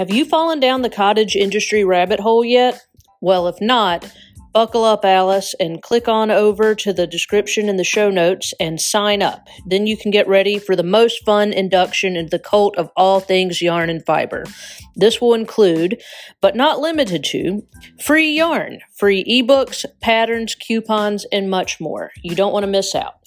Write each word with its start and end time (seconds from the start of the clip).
Have 0.00 0.08
you 0.10 0.24
fallen 0.24 0.60
down 0.60 0.80
the 0.80 0.88
cottage 0.88 1.36
industry 1.36 1.84
rabbit 1.84 2.20
hole 2.20 2.42
yet? 2.42 2.86
Well, 3.20 3.46
if 3.48 3.60
not, 3.60 4.10
buckle 4.54 4.82
up, 4.82 5.04
Alice, 5.04 5.54
and 5.60 5.82
click 5.82 6.08
on 6.08 6.30
over 6.30 6.74
to 6.74 6.94
the 6.94 7.06
description 7.06 7.68
in 7.68 7.76
the 7.76 7.84
show 7.84 8.08
notes 8.08 8.54
and 8.58 8.80
sign 8.80 9.20
up. 9.20 9.46
Then 9.66 9.86
you 9.86 9.98
can 9.98 10.10
get 10.10 10.26
ready 10.26 10.58
for 10.58 10.74
the 10.74 10.82
most 10.82 11.22
fun 11.26 11.52
induction 11.52 12.16
into 12.16 12.30
the 12.30 12.38
cult 12.38 12.78
of 12.78 12.88
all 12.96 13.20
things 13.20 13.60
yarn 13.60 13.90
and 13.90 14.02
fiber. 14.06 14.46
This 14.96 15.20
will 15.20 15.34
include, 15.34 16.00
but 16.40 16.56
not 16.56 16.80
limited 16.80 17.22
to, 17.24 17.66
free 18.00 18.34
yarn, 18.34 18.78
free 18.94 19.22
ebooks, 19.24 19.84
patterns, 20.00 20.54
coupons, 20.54 21.26
and 21.30 21.50
much 21.50 21.78
more. 21.78 22.10
You 22.22 22.34
don't 22.34 22.54
want 22.54 22.62
to 22.62 22.72
miss 22.72 22.94
out. 22.94 23.19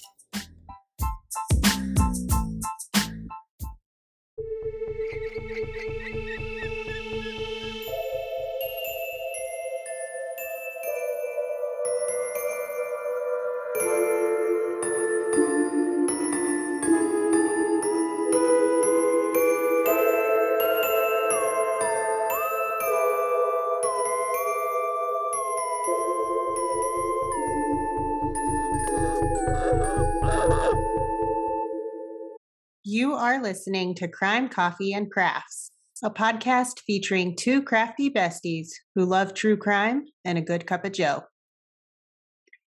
Listening 33.44 33.94
to 33.94 34.08
Crime, 34.08 34.48
Coffee, 34.48 34.94
and 34.94 35.10
Crafts, 35.10 35.70
a 36.02 36.10
podcast 36.10 36.80
featuring 36.86 37.36
two 37.36 37.62
crafty 37.62 38.08
besties 38.08 38.68
who 38.94 39.04
love 39.04 39.34
true 39.34 39.58
crime 39.58 40.06
and 40.24 40.38
a 40.38 40.40
good 40.40 40.66
cup 40.66 40.86
of 40.86 40.92
joe. 40.92 41.24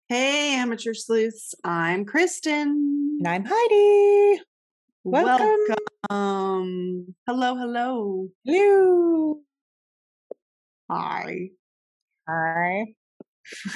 Hey, 0.09 0.53
amateur 0.53 0.93
sleuths. 0.93 1.55
I'm 1.63 2.05
Kristen. 2.05 3.17
And 3.17 3.27
I'm 3.27 3.45
Heidi. 3.49 4.43
Welcome. 5.03 5.57
Welcome. 6.11 7.15
Hello, 7.25 7.55
hello. 7.55 8.27
Hello. 8.45 9.39
Hi. 10.91 11.49
Hi. 12.27 12.85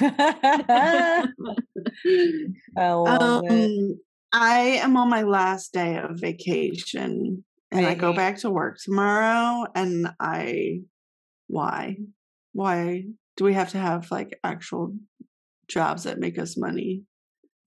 I 2.76 2.92
love 2.92 3.44
it. 3.46 3.50
Um, 3.50 3.98
I 4.36 4.80
am 4.82 4.96
on 4.96 5.08
my 5.08 5.22
last 5.22 5.72
day 5.72 5.96
of 5.96 6.18
vacation 6.18 7.44
and 7.70 7.86
I 7.86 7.94
go 7.94 8.12
back 8.12 8.38
to 8.38 8.50
work 8.50 8.78
tomorrow. 8.82 9.64
And 9.76 10.08
I, 10.18 10.80
why? 11.46 11.98
Why 12.52 13.04
do 13.36 13.44
we 13.44 13.54
have 13.54 13.70
to 13.70 13.78
have 13.78 14.10
like 14.10 14.36
actual 14.42 14.96
jobs 15.68 16.02
that 16.02 16.18
make 16.18 16.36
us 16.36 16.56
money? 16.56 17.04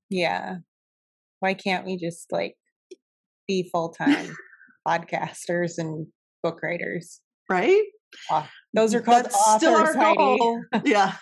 Yeah. 0.10 0.58
Why 1.40 1.54
can't 1.54 1.86
we 1.86 1.96
just 1.96 2.34
like 2.34 2.58
be 3.48 3.70
full 3.72 3.94
time 3.94 4.36
podcasters 4.88 5.78
and 5.78 6.08
book 6.44 6.60
writers? 6.62 7.22
Right? 7.50 7.84
Those 8.74 8.94
are 8.94 9.00
called 9.00 9.24
That's 9.24 9.56
still 9.56 9.74
authors, 9.74 9.96
our 9.96 10.04
Heidi. 10.04 10.18
goal. 10.18 10.64
yeah. 10.84 11.16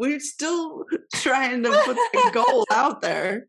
We're 0.00 0.18
still 0.18 0.84
trying 1.14 1.62
to 1.64 1.70
put 1.84 1.96
the 2.14 2.30
goal 2.32 2.64
out 2.72 3.02
there. 3.02 3.46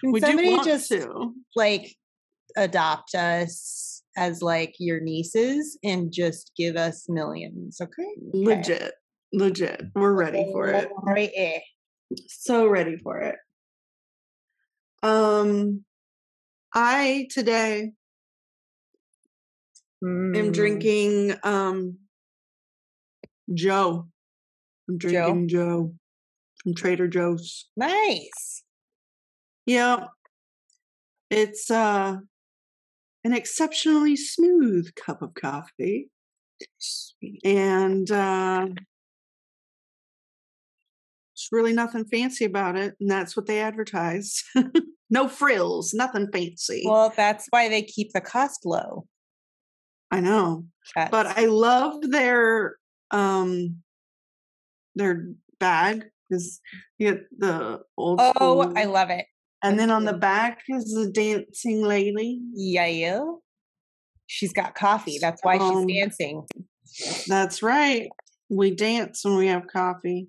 Can 0.00 0.10
We 0.12 0.18
do 0.20 0.26
somebody 0.26 0.56
just 0.64 0.88
to. 0.88 1.32
like 1.54 1.94
adopt 2.56 3.14
us 3.14 4.02
as 4.16 4.42
like 4.42 4.74
your 4.80 4.98
nieces 5.00 5.78
and 5.84 6.12
just 6.12 6.50
give 6.56 6.74
us 6.76 7.06
millions, 7.08 7.80
okay? 7.80 8.08
Legit. 8.32 8.92
Legit. 9.32 9.82
We're 9.94 10.12
ready 10.14 10.48
for 10.52 10.66
it. 10.68 10.88
Right. 11.00 11.30
eh. 11.34 11.60
So 12.26 12.66
ready 12.66 12.96
for 12.96 13.20
it. 13.20 13.36
Um 15.04 15.84
I 16.74 17.28
today 17.30 17.92
am 20.02 20.32
Mm. 20.34 20.52
drinking 20.52 21.34
um 21.44 21.98
Joe. 23.52 24.08
I'm 24.88 24.98
drinking 24.98 25.48
Joe, 25.48 25.94
from 26.62 26.74
Trader 26.74 27.08
Joe's. 27.08 27.68
Nice. 27.76 28.62
Yeah. 29.66 30.06
It's 31.30 31.70
uh 31.70 32.18
an 33.24 33.32
exceptionally 33.32 34.16
smooth 34.16 34.94
cup 34.94 35.22
of 35.22 35.34
coffee. 35.34 36.10
Sweet. 36.78 37.40
And 37.44 38.10
uh 38.10 38.66
there's 41.34 41.48
really 41.50 41.72
nothing 41.72 42.04
fancy 42.04 42.44
about 42.44 42.76
it, 42.76 42.94
and 43.00 43.10
that's 43.10 43.36
what 43.36 43.46
they 43.46 43.60
advertise. 43.60 44.44
no 45.10 45.26
frills, 45.28 45.92
nothing 45.92 46.28
fancy. 46.32 46.84
Well, 46.86 47.12
that's 47.16 47.46
why 47.50 47.68
they 47.68 47.82
keep 47.82 48.12
the 48.12 48.20
cost 48.20 48.64
low. 48.64 49.06
I 50.10 50.20
know. 50.20 50.66
But 50.94 51.26
I 51.26 51.46
love 51.46 52.02
their 52.02 52.76
um 53.10 53.82
their 54.94 55.28
bag 55.58 56.04
because 56.28 56.60
you 56.98 57.12
get 57.12 57.24
the 57.38 57.80
old 57.96 58.20
oh, 58.20 58.72
I 58.76 58.84
love 58.84 59.10
it. 59.10 59.26
and 59.62 59.78
then 59.78 59.90
on 59.90 60.04
the 60.04 60.12
back 60.12 60.62
is 60.68 60.92
the 60.92 61.10
dancing 61.10 61.82
lady. 61.82 62.40
Yeah. 62.54 63.24
She's 64.26 64.52
got 64.52 64.74
coffee. 64.74 65.18
That's 65.20 65.42
why 65.42 65.58
Um, 65.58 65.86
she's 65.86 65.96
dancing. 66.00 66.46
That's 67.28 67.62
right. 67.62 68.08
We 68.48 68.74
dance 68.74 69.24
when 69.24 69.36
we 69.36 69.48
have 69.48 69.66
coffee. 69.66 70.28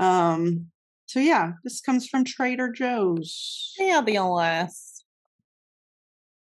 Um 0.00 0.70
so 1.06 1.20
yeah, 1.20 1.52
this 1.62 1.80
comes 1.80 2.08
from 2.08 2.24
Trader 2.24 2.72
Joe's. 2.72 3.72
Yeah, 3.78 4.00
the 4.00 4.18
last. 4.20 5.04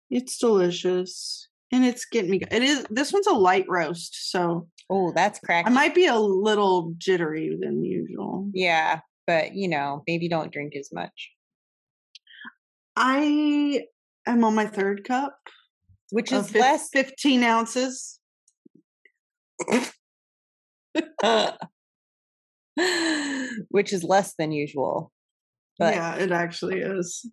It's 0.10 0.38
delicious. 0.38 1.50
And 1.76 1.84
it's 1.86 2.06
getting 2.06 2.32
me 2.32 2.40
it 2.50 2.64
is 2.64 2.86
this 2.90 3.12
one's 3.12 3.28
a 3.28 3.34
light 3.34 3.66
roast, 3.68 4.32
so 4.32 4.70
Oh, 4.90 5.12
that's 5.14 5.40
cracking. 5.40 5.74
I 5.74 5.76
might 5.76 5.94
be 5.94 6.06
a 6.06 6.16
little 6.16 6.94
jittery 6.98 7.58
than 7.60 7.84
usual. 7.84 8.50
Yeah, 8.54 9.02
but 9.28 9.56
you 9.56 9.68
know, 9.68 10.04
maybe 10.08 10.30
don't 10.30 10.54
drink 10.54 10.74
as 10.74 10.88
much. 10.94 11.32
I 12.96 13.84
am 14.26 14.46
on 14.46 14.56
my 14.56 14.68
third 14.68 15.04
cup 15.04 15.38
Which 16.12 16.32
is 16.32 16.56
less 16.56 16.88
15 16.94 17.44
ounces. 17.44 18.22
which 23.70 23.92
is 23.92 24.06
less 24.06 24.34
than 24.38 24.54
usual. 24.54 25.12
But 25.78 25.96
yeah, 25.96 26.16
it 26.16 26.32
actually 26.32 26.80
is. 26.80 27.30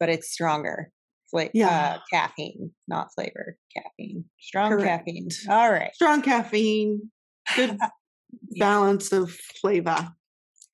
but 0.00 0.08
it's 0.08 0.32
stronger. 0.32 0.90
Fla- 1.30 1.50
Yeah. 1.52 1.96
uh, 1.96 1.98
caffeine, 2.10 2.70
not 2.86 3.12
flavor. 3.14 3.58
Caffeine. 3.76 4.24
Strong 4.40 4.70
Correct. 4.72 5.06
caffeine. 5.06 5.28
All 5.48 5.70
right. 5.70 5.94
Strong 5.94 6.22
caffeine, 6.22 7.10
good 7.56 7.78
balance 8.58 9.12
of 9.12 9.30
flavor. 9.60 10.08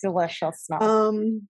Delicious. 0.02 0.66
Not 0.70 0.82
Um, 0.82 1.48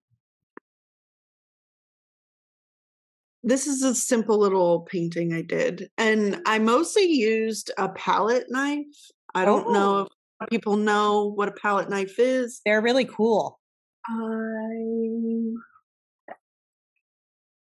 this 3.43 3.67
is 3.67 3.83
a 3.83 3.95
simple 3.95 4.39
little 4.39 4.81
painting 4.83 5.35
I 5.35 5.43
did, 5.43 5.91
and 5.99 6.41
I 6.47 6.59
mostly 6.59 7.05
used 7.05 7.71
a 7.77 7.91
palette 7.91 8.47
knife. 8.51 8.87
I 9.35 9.45
don't 9.45 9.73
know 9.73 9.97
Oh. 9.97 10.09
if 10.43 10.49
people 10.51 10.77
know 10.77 11.27
what 11.35 11.49
a 11.49 11.53
palette 11.53 11.91
knife 11.91 12.19
is. 12.19 12.61
They're 12.65 12.81
really 12.81 13.05
cool. 13.05 13.61
I 14.07 15.53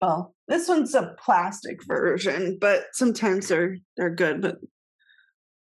well, 0.02 0.34
this 0.48 0.68
one's 0.68 0.96
a 0.96 1.16
plastic 1.20 1.80
version, 1.86 2.58
but 2.60 2.86
sometimes 2.94 3.48
they're 3.48 3.78
they're 3.98 4.14
good. 4.14 4.42
But 4.42 4.58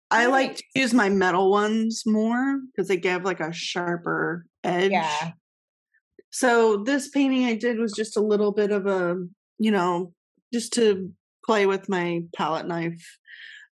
I 0.09 0.27
like 0.27 0.57
to 0.57 0.63
use 0.75 0.93
my 0.93 1.09
metal 1.09 1.49
ones 1.49 2.03
more 2.05 2.59
because 2.67 2.87
they 2.87 2.97
give 2.97 3.23
like 3.23 3.39
a 3.39 3.53
sharper 3.53 4.45
edge. 4.63 4.91
Yeah. 4.91 5.31
So 6.31 6.83
this 6.83 7.09
painting 7.09 7.45
I 7.45 7.55
did 7.55 7.79
was 7.79 7.93
just 7.93 8.17
a 8.17 8.21
little 8.21 8.51
bit 8.51 8.71
of 8.71 8.87
a, 8.87 9.17
you 9.57 9.71
know, 9.71 10.13
just 10.53 10.73
to 10.73 11.11
play 11.45 11.65
with 11.65 11.89
my 11.89 12.21
palette 12.35 12.67
knife. 12.67 13.17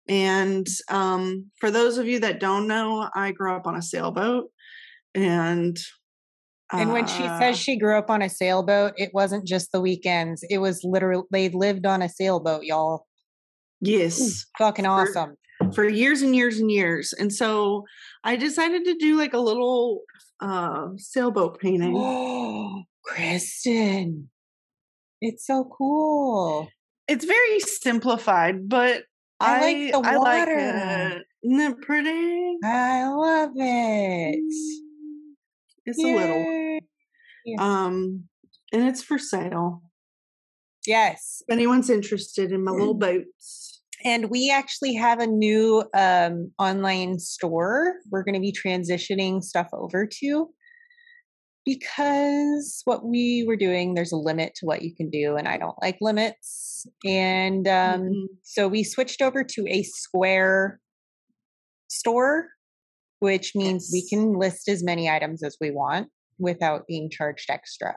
And 0.08 0.68
um, 0.90 1.52
for 1.60 1.72
those 1.72 1.98
of 1.98 2.08
you 2.08 2.20
that 2.22 2.40
don't 2.40 2.68
know, 2.68 3.10
I 3.14 3.32
grew 3.32 3.56
up 3.56 3.68
on 3.68 3.76
a 3.76 3.82
sailboat, 3.82 4.50
and 5.14 5.78
And 6.72 6.92
when 6.92 7.08
she 7.08 7.24
uh, 7.24 7.40
says 7.40 7.58
she 7.58 7.78
grew 7.78 7.98
up 7.98 8.10
on 8.12 8.22
a 8.22 8.30
sailboat, 8.30 8.94
it 8.98 9.10
wasn't 9.14 9.48
just 9.48 9.72
the 9.72 9.82
weekends. 9.82 10.44
It 10.50 10.60
was 10.60 10.84
literally 10.84 11.24
they 11.32 11.50
lived 11.50 11.86
on 11.86 12.02
a 12.02 12.10
sailboat, 12.10 12.64
y'all. 12.64 13.08
yes, 13.82 14.46
Fucking 14.58 14.86
awesome. 14.86 15.36
for 15.74 15.88
years 15.88 16.22
and 16.22 16.36
years 16.36 16.60
and 16.60 16.70
years. 16.72 17.12
And 17.14 17.34
so 17.34 17.86
I 18.24 18.36
decided 18.36 18.86
to 18.86 18.96
do 18.96 19.18
like 19.18 19.34
a 19.34 19.40
little 19.40 20.02
uh 20.42 20.90
sailboat 20.98 21.60
painting. 21.60 21.94
Oh, 21.98 22.84
Kristen. 23.04 24.30
It's 25.22 25.46
so 25.48 25.64
cool. 25.78 26.68
It's 27.08 27.26
very 27.26 27.60
simplified, 27.62 28.70
but 28.70 29.04
I 29.40 29.62
like 29.62 29.92
the 30.04 30.08
I 30.10 30.16
like 30.18 30.40
water. 30.48 30.58
it. 30.60 31.24
Isn't 31.44 31.60
it 31.60 31.82
pretty? 31.82 32.58
I 32.64 33.08
love 33.08 33.52
it. 33.56 34.40
It's 35.90 36.04
a 36.04 36.08
little. 36.08 36.46
Yay. 37.46 37.56
Um, 37.58 38.26
and 38.72 38.88
it's 38.88 39.02
for 39.04 39.18
sale. 39.18 39.82
Yes. 40.86 41.42
If 41.48 41.54
anyone's 41.54 41.90
interested 41.90 42.52
in 42.52 42.64
my 42.64 42.72
little 42.72 42.94
boats. 43.00 43.82
And 44.06 44.30
we 44.30 44.50
actually 44.50 44.94
have 44.94 45.20
a 45.20 45.28
new 45.28 45.84
um, 45.94 46.54
online 46.58 47.20
store 47.20 47.96
we're 48.10 48.24
going 48.24 48.36
to 48.36 48.40
be 48.40 48.54
transitioning 48.54 49.44
stuff 49.44 49.68
over 49.74 50.08
to 50.22 50.48
because 51.66 52.82
what 52.86 53.06
we 53.06 53.44
were 53.46 53.58
doing, 53.58 53.94
there's 53.94 54.14
a 54.14 54.18
limit 54.18 54.54
to 54.56 54.66
what 54.66 54.82
you 54.82 54.96
can 54.96 55.10
do, 55.10 55.36
and 55.36 55.48
I 55.48 55.58
don't 55.58 55.76
like 55.82 55.98
limits. 56.02 56.88
And 57.06 57.68
um, 57.68 58.02
Mhm. 58.02 58.26
so 58.44 58.68
we 58.68 58.84
switched 58.84 59.22
over 59.22 59.44
to 59.44 59.66
a 59.68 59.84
square 59.84 60.80
store, 61.90 62.48
which 63.20 63.52
means 63.56 63.90
we 63.92 64.08
can 64.08 64.34
list 64.34 64.68
as 64.68 64.84
many 64.84 65.10
items 65.10 65.44
as 65.44 65.58
we 65.60 65.72
want 65.72 66.10
without 66.40 66.88
being 66.88 67.10
charged 67.10 67.50
extra. 67.50 67.94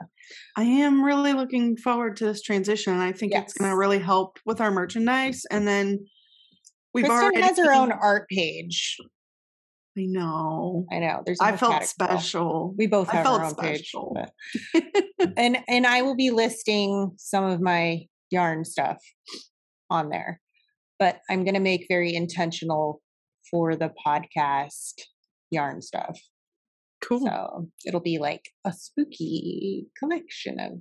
I 0.57 0.65
am 0.65 1.05
really 1.05 1.33
looking 1.33 1.77
forward 1.77 2.17
to 2.17 2.25
this 2.27 2.43
transition. 2.43 2.99
I 2.99 3.13
think 3.13 3.33
it's 3.35 3.55
going 3.55 3.71
to 3.71 3.77
really 3.77 4.01
help 4.01 4.39
with 4.45 4.61
our 4.61 4.71
merchandise. 4.71 5.43
And 5.51 5.67
then 5.67 6.01
we've 6.93 7.05
Kristen 7.05 7.25
already 7.25 7.41
has 7.41 7.59
her 7.59 7.73
own 7.73 7.93
art 7.93 8.29
page. 8.29 8.97
I 9.97 10.07
know. 10.07 10.87
I 10.91 10.99
know. 10.99 11.23
There's. 11.25 11.39
I 11.41 11.57
felt 11.57 11.85
special. 11.85 12.75
We 12.79 12.87
both 12.87 13.11
I 13.11 13.17
have 13.17 13.27
our 13.27 13.41
felt 13.41 13.59
own 13.59 13.59
special. 13.59 14.17
page. 14.75 14.85
and 15.37 15.59
and 15.69 15.87
I 15.87 16.03
will 16.03 16.17
be 16.17 16.31
listing 16.31 17.13
some 17.19 17.45
of 17.45 17.61
my 17.61 18.07
yarn 18.31 18.65
stuff 18.65 18.97
on 19.91 20.09
there. 20.09 20.41
But 20.99 21.21
I'm 21.29 21.45
going 21.45 21.55
to 21.55 21.61
make 21.61 21.87
very 21.91 22.15
intentional 22.15 23.02
for 23.53 23.77
the 23.77 23.93
podcast 24.05 25.03
yarn 25.51 25.81
stuff. 25.83 26.19
cool. 27.01 27.21
So 27.21 27.69
it'll 27.85 28.01
be 28.01 28.19
like 28.19 28.49
a 28.65 28.73
spooky 28.73 29.87
collection 29.99 30.59
of 30.59 30.73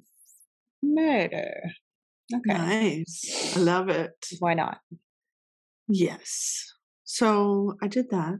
murder. 0.81 1.61
Okay. 2.33 2.57
Nice. 2.57 3.53
I 3.55 3.59
love 3.59 3.89
it. 3.89 4.25
Why 4.39 4.53
not? 4.53 4.79
Yes. 5.87 6.73
So 7.03 7.75
I 7.83 7.87
did 7.87 8.09
that. 8.11 8.39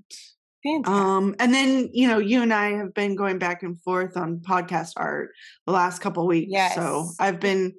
Fantastic. 0.64 0.88
Um, 0.88 1.36
and 1.40 1.54
then 1.54 1.90
you 1.92 2.08
know, 2.08 2.20
you 2.20 2.42
and 2.42 2.54
I 2.54 2.72
have 2.78 2.94
been 2.94 3.16
going 3.16 3.40
back 3.40 3.64
and 3.64 3.82
forth 3.82 4.16
on 4.16 4.38
podcast 4.38 4.94
art 4.96 5.32
the 5.66 5.74
last 5.74 6.00
couple 6.00 6.26
weeks. 6.28 6.54
So 6.76 7.10
I've 7.20 7.40
been 7.40 7.74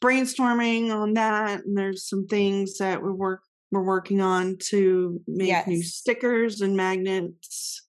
brainstorming 0.00 0.94
on 0.94 1.14
that, 1.14 1.64
and 1.64 1.76
there's 1.76 2.06
some 2.08 2.26
things 2.26 2.78
that 2.78 3.02
we're 3.02 3.14
work 3.14 3.40
we're 3.70 3.84
working 3.84 4.20
on 4.20 4.56
to 4.70 5.20
make 5.26 5.66
new 5.66 5.82
stickers 5.82 6.60
and 6.60 6.76
magnets. 6.76 7.86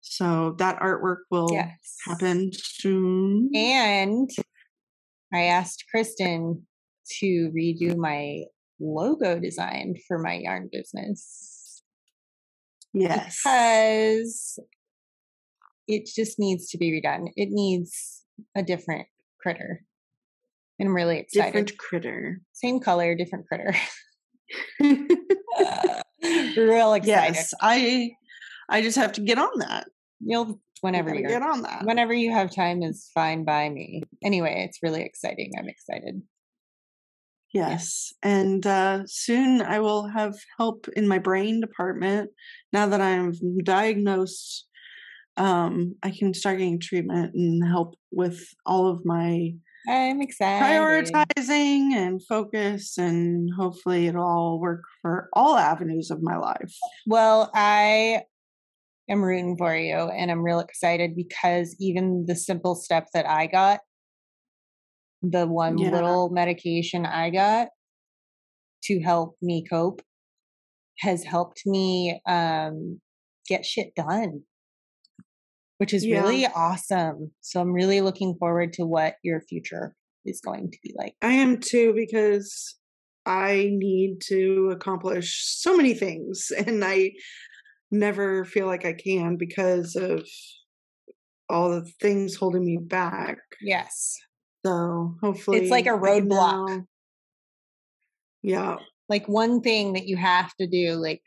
So 0.00 0.54
that 0.58 0.78
artwork 0.80 1.18
will 1.30 1.50
yes. 1.52 1.96
happen 2.06 2.50
soon. 2.54 3.50
And 3.54 4.30
I 5.32 5.42
asked 5.42 5.84
Kristen 5.90 6.66
to 7.20 7.52
redo 7.56 7.96
my 7.96 8.44
logo 8.80 9.38
design 9.38 9.96
for 10.06 10.18
my 10.18 10.34
yarn 10.34 10.68
business 10.72 11.82
yes. 12.94 13.40
because 13.42 14.58
it 15.86 16.06
just 16.06 16.38
needs 16.38 16.70
to 16.70 16.78
be 16.78 16.90
redone. 16.90 17.28
It 17.36 17.48
needs 17.50 18.24
a 18.56 18.62
different 18.62 19.06
critter. 19.40 19.82
And 20.78 20.88
I'm 20.88 20.94
really 20.94 21.18
excited. 21.18 21.46
Different 21.46 21.78
critter. 21.78 22.40
Same 22.52 22.80
color, 22.80 23.14
different 23.14 23.46
critter. 23.46 23.74
Real 26.56 26.94
excited. 26.94 27.06
yes, 27.06 27.54
I 27.60 28.10
I 28.68 28.82
just 28.82 28.96
have 28.96 29.12
to 29.12 29.20
get 29.20 29.38
on 29.38 29.58
that. 29.58 29.88
You'll 30.20 30.60
whenever 30.80 31.14
you 31.14 31.26
get 31.26 31.42
on 31.42 31.62
that. 31.62 31.84
whenever 31.84 32.12
you 32.12 32.32
have 32.32 32.54
time 32.54 32.82
is 32.82 33.10
fine 33.14 33.44
by 33.44 33.68
me. 33.68 34.02
Anyway, 34.22 34.64
it's 34.68 34.82
really 34.82 35.02
exciting. 35.02 35.52
I'm 35.58 35.68
excited. 35.68 36.22
Yes. 37.52 38.12
And 38.22 38.66
uh, 38.66 39.06
soon 39.06 39.62
I 39.62 39.80
will 39.80 40.06
have 40.06 40.36
help 40.58 40.86
in 40.94 41.08
my 41.08 41.18
brain 41.18 41.60
department. 41.60 42.30
Now 42.72 42.86
that 42.86 43.00
I'm 43.00 43.32
diagnosed, 43.64 44.66
um, 45.38 45.94
I 46.02 46.10
can 46.10 46.34
start 46.34 46.58
getting 46.58 46.78
treatment 46.78 47.34
and 47.34 47.66
help 47.66 47.94
with 48.10 48.42
all 48.66 48.88
of 48.88 49.04
my 49.04 49.54
I'm 49.88 50.20
excited. 50.20 50.64
prioritizing 50.64 51.92
and 51.94 52.22
focus, 52.26 52.98
and 52.98 53.50
hopefully 53.56 54.06
it'll 54.06 54.22
all 54.22 54.60
work 54.60 54.82
for 55.00 55.28
all 55.32 55.56
avenues 55.56 56.10
of 56.10 56.22
my 56.22 56.36
life. 56.36 56.74
Well, 57.06 57.50
I 57.54 58.22
am 59.08 59.22
rooting 59.24 59.56
for 59.56 59.74
you 59.74 59.94
and 59.94 60.30
I'm 60.30 60.42
real 60.42 60.60
excited 60.60 61.16
because 61.16 61.74
even 61.80 62.26
the 62.26 62.36
simple 62.36 62.74
step 62.74 63.06
that 63.14 63.26
I 63.26 63.46
got, 63.46 63.80
the 65.22 65.46
one 65.46 65.78
Yeah. 65.78 65.90
little 65.90 66.28
medication 66.28 67.06
I 67.06 67.30
got 67.30 67.68
to 68.84 69.00
help 69.00 69.36
me 69.40 69.64
cope 69.68 70.02
has 70.98 71.24
helped 71.24 71.62
me 71.64 72.20
um 72.26 73.00
get 73.48 73.64
shit 73.64 73.94
done. 73.94 74.42
Which 75.78 75.94
is 75.94 76.04
Yeah. 76.04 76.20
really 76.22 76.46
awesome. 76.46 77.32
So 77.40 77.60
I'm 77.60 77.72
really 77.72 78.00
looking 78.00 78.34
forward 78.38 78.72
to 78.74 78.84
what 78.84 79.16
your 79.22 79.40
future 79.40 79.94
is 80.24 80.40
going 80.40 80.70
to 80.70 80.78
be 80.82 80.92
like. 80.96 81.14
I 81.22 81.32
am 81.32 81.60
too 81.60 81.92
because 81.94 82.76
I 83.24 83.70
need 83.72 84.20
to 84.26 84.70
accomplish 84.72 85.44
so 85.44 85.76
many 85.76 85.94
things 85.94 86.50
and 86.66 86.84
I 86.84 87.12
never 87.90 88.44
feel 88.44 88.66
like 88.66 88.84
I 88.84 88.92
can 88.92 89.36
because 89.36 89.96
of 89.96 90.26
all 91.48 91.70
the 91.70 91.90
things 92.00 92.34
holding 92.34 92.64
me 92.64 92.76
back. 92.76 93.38
Yes. 93.62 94.16
So 94.66 95.16
hopefully 95.22 95.58
it's 95.58 95.70
like 95.70 95.86
a 95.86 95.90
roadblock. 95.90 96.84
Yeah. 98.42 98.76
Like 99.08 99.26
one 99.26 99.62
thing 99.62 99.94
that 99.94 100.06
you 100.06 100.16
have 100.16 100.54
to 100.56 100.66
do 100.66 100.92
like 100.94 101.22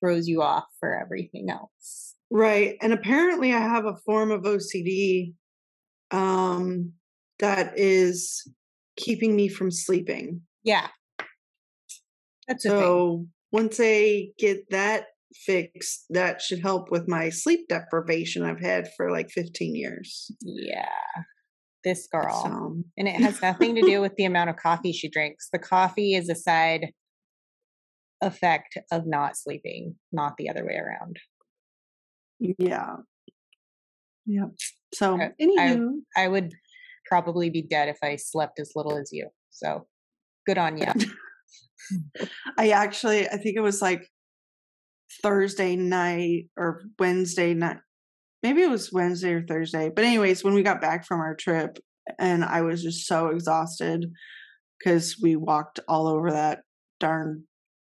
throws 0.00 0.28
you 0.28 0.42
off 0.42 0.64
for 0.80 0.98
everything 0.98 1.48
else. 1.50 2.09
Right. 2.30 2.76
And 2.80 2.92
apparently 2.92 3.52
I 3.52 3.60
have 3.60 3.86
a 3.86 3.96
form 4.06 4.30
of 4.30 4.42
OCD 4.42 5.34
um 6.12 6.92
that 7.38 7.72
is 7.76 8.48
keeping 8.96 9.34
me 9.34 9.48
from 9.48 9.70
sleeping. 9.70 10.42
Yeah. 10.62 10.88
That's. 12.46 12.62
So 12.62 13.26
once 13.52 13.78
I 13.82 14.28
get 14.38 14.70
that 14.70 15.06
fixed, 15.34 16.04
that 16.10 16.40
should 16.40 16.60
help 16.60 16.90
with 16.90 17.08
my 17.08 17.30
sleep 17.30 17.68
deprivation 17.68 18.44
I've 18.44 18.60
had 18.60 18.88
for 18.96 19.10
like 19.10 19.30
15 19.30 19.74
years. 19.74 20.30
Yeah. 20.40 20.88
This 21.84 22.08
girl. 22.12 22.42
So 22.44 22.82
And 22.98 23.08
it 23.08 23.16
has 23.16 23.40
nothing 23.40 23.74
to 23.76 23.82
do 23.82 24.00
with 24.00 24.14
the 24.16 24.24
amount 24.24 24.50
of 24.50 24.56
coffee 24.56 24.92
she 24.92 25.08
drinks. 25.08 25.48
The 25.52 25.58
coffee 25.58 26.14
is 26.14 26.28
a 26.28 26.34
side 26.34 26.88
effect 28.20 28.76
of 28.92 29.06
not 29.06 29.36
sleeping, 29.36 29.94
not 30.12 30.34
the 30.36 30.50
other 30.50 30.64
way 30.64 30.74
around. 30.74 31.16
Yeah. 32.40 32.96
Yep. 34.26 34.48
So 34.94 35.20
I- 35.20 35.32
anywho, 35.40 36.00
I 36.16 36.28
would 36.28 36.52
probably 37.06 37.50
be 37.50 37.62
dead 37.62 37.88
if 37.88 37.98
I 38.02 38.16
slept 38.16 38.58
as 38.60 38.72
little 38.74 38.96
as 38.96 39.10
you. 39.12 39.28
So 39.50 39.86
good 40.46 40.58
on 40.58 40.78
you. 40.78 40.86
I 42.58 42.70
actually 42.70 43.28
I 43.28 43.36
think 43.36 43.56
it 43.56 43.60
was 43.62 43.82
like 43.82 44.06
Thursday 45.22 45.76
night 45.76 46.46
or 46.56 46.82
Wednesday 46.98 47.54
night. 47.54 47.78
Maybe 48.42 48.62
it 48.62 48.70
was 48.70 48.92
Wednesday 48.92 49.32
or 49.34 49.42
Thursday. 49.42 49.90
But 49.94 50.04
anyways, 50.04 50.42
when 50.44 50.54
we 50.54 50.62
got 50.62 50.80
back 50.80 51.04
from 51.06 51.20
our 51.20 51.34
trip 51.34 51.78
and 52.18 52.44
I 52.44 52.62
was 52.62 52.82
just 52.82 53.06
so 53.06 53.28
exhausted 53.28 54.06
because 54.78 55.16
we 55.20 55.36
walked 55.36 55.80
all 55.88 56.06
over 56.06 56.30
that 56.30 56.60
darn 57.00 57.44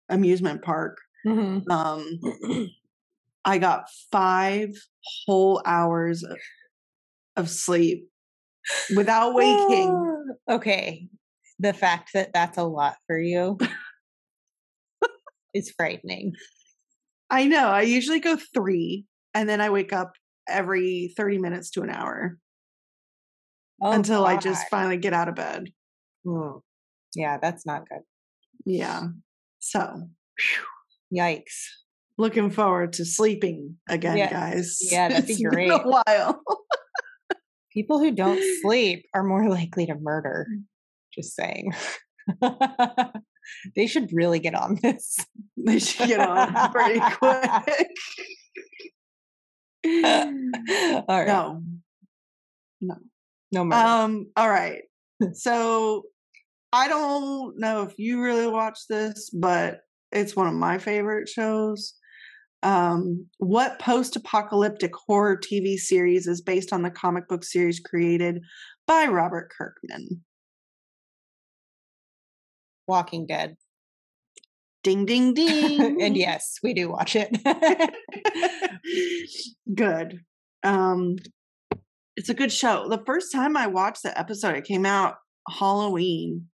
amusement 0.09 0.61
park. 0.63 0.97
Mhm. 1.25 1.69
Um 1.69 2.19
I 3.43 3.57
got 3.57 3.85
5 4.11 4.69
whole 5.25 5.61
hours 5.65 6.23
of- 6.23 6.37
of 7.37 7.49
sleep 7.49 8.07
without 8.95 9.33
waking. 9.33 10.35
okay. 10.49 11.07
The 11.59 11.73
fact 11.73 12.11
that 12.13 12.33
that's 12.33 12.57
a 12.57 12.63
lot 12.63 12.95
for 13.07 13.19
you 13.19 13.57
is 15.53 15.71
frightening. 15.77 16.33
I 17.29 17.45
know. 17.45 17.67
I 17.67 17.81
usually 17.83 18.19
go 18.19 18.37
3 18.53 19.05
and 19.33 19.47
then 19.47 19.61
I 19.61 19.69
wake 19.69 19.93
up 19.93 20.13
every 20.47 21.13
30 21.15 21.37
minutes 21.37 21.69
to 21.71 21.81
an 21.83 21.89
hour. 21.89 22.37
Oh, 23.81 23.91
until 23.91 24.25
I 24.25 24.37
just 24.37 24.67
finally 24.69 24.97
get 24.97 25.13
out 25.13 25.29
of 25.29 25.35
bed. 25.35 25.71
Mm. 26.25 26.61
Yeah, 27.15 27.37
that's 27.41 27.65
not 27.65 27.87
good. 27.89 28.01
Yeah. 28.65 29.07
So 29.59 30.09
Yikes. 31.13 31.65
Looking 32.21 32.49
forward 32.51 32.93
to 32.93 33.03
sleeping 33.05 33.75
again, 33.89 34.15
Yeah. 34.17 34.29
guys. 34.31 34.77
Yeah, 34.79 35.09
that'd 35.09 35.25
be 35.27 35.33
It's 35.33 35.41
been 35.41 35.49
great. 35.51 35.71
a 35.71 35.79
while. 35.79 36.41
People 37.73 37.99
who 37.99 38.11
don't 38.11 38.41
sleep 38.61 39.05
are 39.13 39.23
more 39.23 39.49
likely 39.49 39.85
to 39.87 39.95
murder. 39.99 40.47
Just 41.13 41.35
saying. 41.35 41.73
they 43.75 43.87
should 43.87 44.09
really 44.13 44.39
get 44.39 44.55
on 44.55 44.77
this. 44.81 45.17
They 45.57 45.79
should 45.79 46.07
get 46.07 46.19
on 46.21 46.71
pretty 46.71 46.99
quick. 46.99 47.89
All 49.85 51.03
right. 51.07 51.27
no. 51.27 51.61
No 52.81 52.95
No 53.51 53.65
more. 53.65 53.77
Um, 53.77 54.27
all 54.37 54.49
right. 54.49 54.83
So 55.33 56.03
I 56.73 56.87
don't 56.87 57.59
know 57.59 57.83
if 57.83 57.97
you 57.99 58.21
really 58.21 58.47
watch 58.47 58.79
this, 58.89 59.29
but 59.29 59.81
it's 60.11 60.35
one 60.35 60.47
of 60.47 60.53
my 60.53 60.77
favorite 60.77 61.27
shows. 61.29 61.93
Um, 62.63 63.27
what 63.37 63.79
post 63.79 64.15
apocalyptic 64.15 64.91
horror 64.95 65.37
TV 65.37 65.77
series 65.77 66.27
is 66.27 66.41
based 66.41 66.71
on 66.71 66.83
the 66.83 66.91
comic 66.91 67.27
book 67.27 67.43
series 67.43 67.79
created 67.79 68.41
by 68.87 69.05
Robert 69.05 69.51
Kirkman? 69.57 70.23
Walking 72.87 73.25
Dead. 73.25 73.55
Ding, 74.83 75.05
ding, 75.05 75.33
ding. 75.33 76.01
and 76.01 76.17
yes, 76.17 76.57
we 76.63 76.73
do 76.73 76.89
watch 76.89 77.15
it. 77.15 77.29
good. 79.75 80.19
Um, 80.63 81.17
it's 82.15 82.29
a 82.29 82.33
good 82.33 82.51
show. 82.51 82.87
The 82.89 83.03
first 83.05 83.31
time 83.31 83.55
I 83.55 83.67
watched 83.67 84.03
the 84.03 84.17
episode, 84.19 84.55
it 84.55 84.65
came 84.65 84.85
out 84.85 85.15
Halloween. 85.49 86.47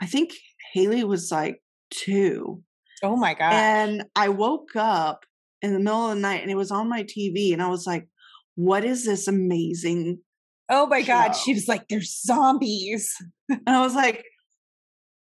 I 0.00 0.06
think 0.06 0.32
Haley 0.72 1.04
was 1.04 1.30
like 1.30 1.62
two. 1.90 2.62
Oh 3.02 3.16
my 3.16 3.34
god. 3.34 3.52
And 3.52 4.04
I 4.14 4.28
woke 4.30 4.76
up 4.76 5.24
in 5.62 5.72
the 5.72 5.78
middle 5.78 6.08
of 6.10 6.14
the 6.16 6.20
night 6.20 6.42
and 6.42 6.50
it 6.50 6.56
was 6.56 6.70
on 6.70 6.88
my 6.88 7.02
TV, 7.04 7.52
and 7.52 7.62
I 7.62 7.68
was 7.68 7.86
like, 7.86 8.08
what 8.54 8.84
is 8.84 9.04
this 9.04 9.28
amazing? 9.28 10.20
oh 10.68 10.86
my 10.86 11.00
god. 11.02 11.32
She 11.32 11.54
was 11.54 11.68
like, 11.68 11.86
there's 11.88 12.20
zombies. 12.22 13.12
And 13.48 13.60
I 13.68 13.80
was 13.82 13.94
like, 13.94 14.24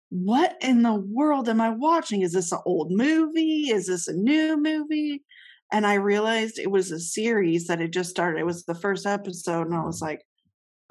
what 0.10 0.56
in 0.62 0.84
the 0.84 0.94
world 0.94 1.50
am 1.50 1.60
I 1.60 1.70
watching? 1.72 2.22
Is 2.22 2.34
this 2.34 2.52
an 2.52 2.60
old 2.66 2.92
movie? 2.92 3.70
Is 3.72 3.88
this 3.88 4.08
a 4.08 4.14
new 4.14 4.62
movie? 4.62 5.24
And 5.72 5.88
I 5.88 5.96
realized 5.96 6.60
it 6.60 6.70
was 6.70 6.92
a 6.92 7.00
series 7.00 7.66
that 7.66 7.80
had 7.80 7.92
just 7.92 8.12
started. 8.12 8.40
It 8.40 8.46
was 8.46 8.64
the 8.66 8.76
first 8.76 9.08
episode, 9.08 9.66
and 9.66 9.76
I 9.76 9.84
was 9.84 10.02
like, 10.02 10.22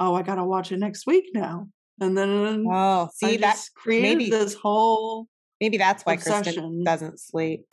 oh, 0.01 0.15
I 0.17 0.23
gotta 0.23 0.43
watch 0.45 0.73
it 0.73 0.79
next 0.79 1.07
week 1.07 1.27
now. 1.33 1.69
And 2.01 2.19
then 2.19 2.65
Oh, 2.69 2.73
I 2.73 3.09
see 3.15 3.37
that 3.37 3.53
just 3.55 3.75
created 3.75 4.19
maybe- 4.19 4.31
this 4.31 4.55
whole 4.55 5.29
maybe 5.63 5.79
that's 5.79 6.03
why 6.03 6.17
Kristen 6.17 6.83
doesn't 6.83 7.21
sleep. 7.21 7.73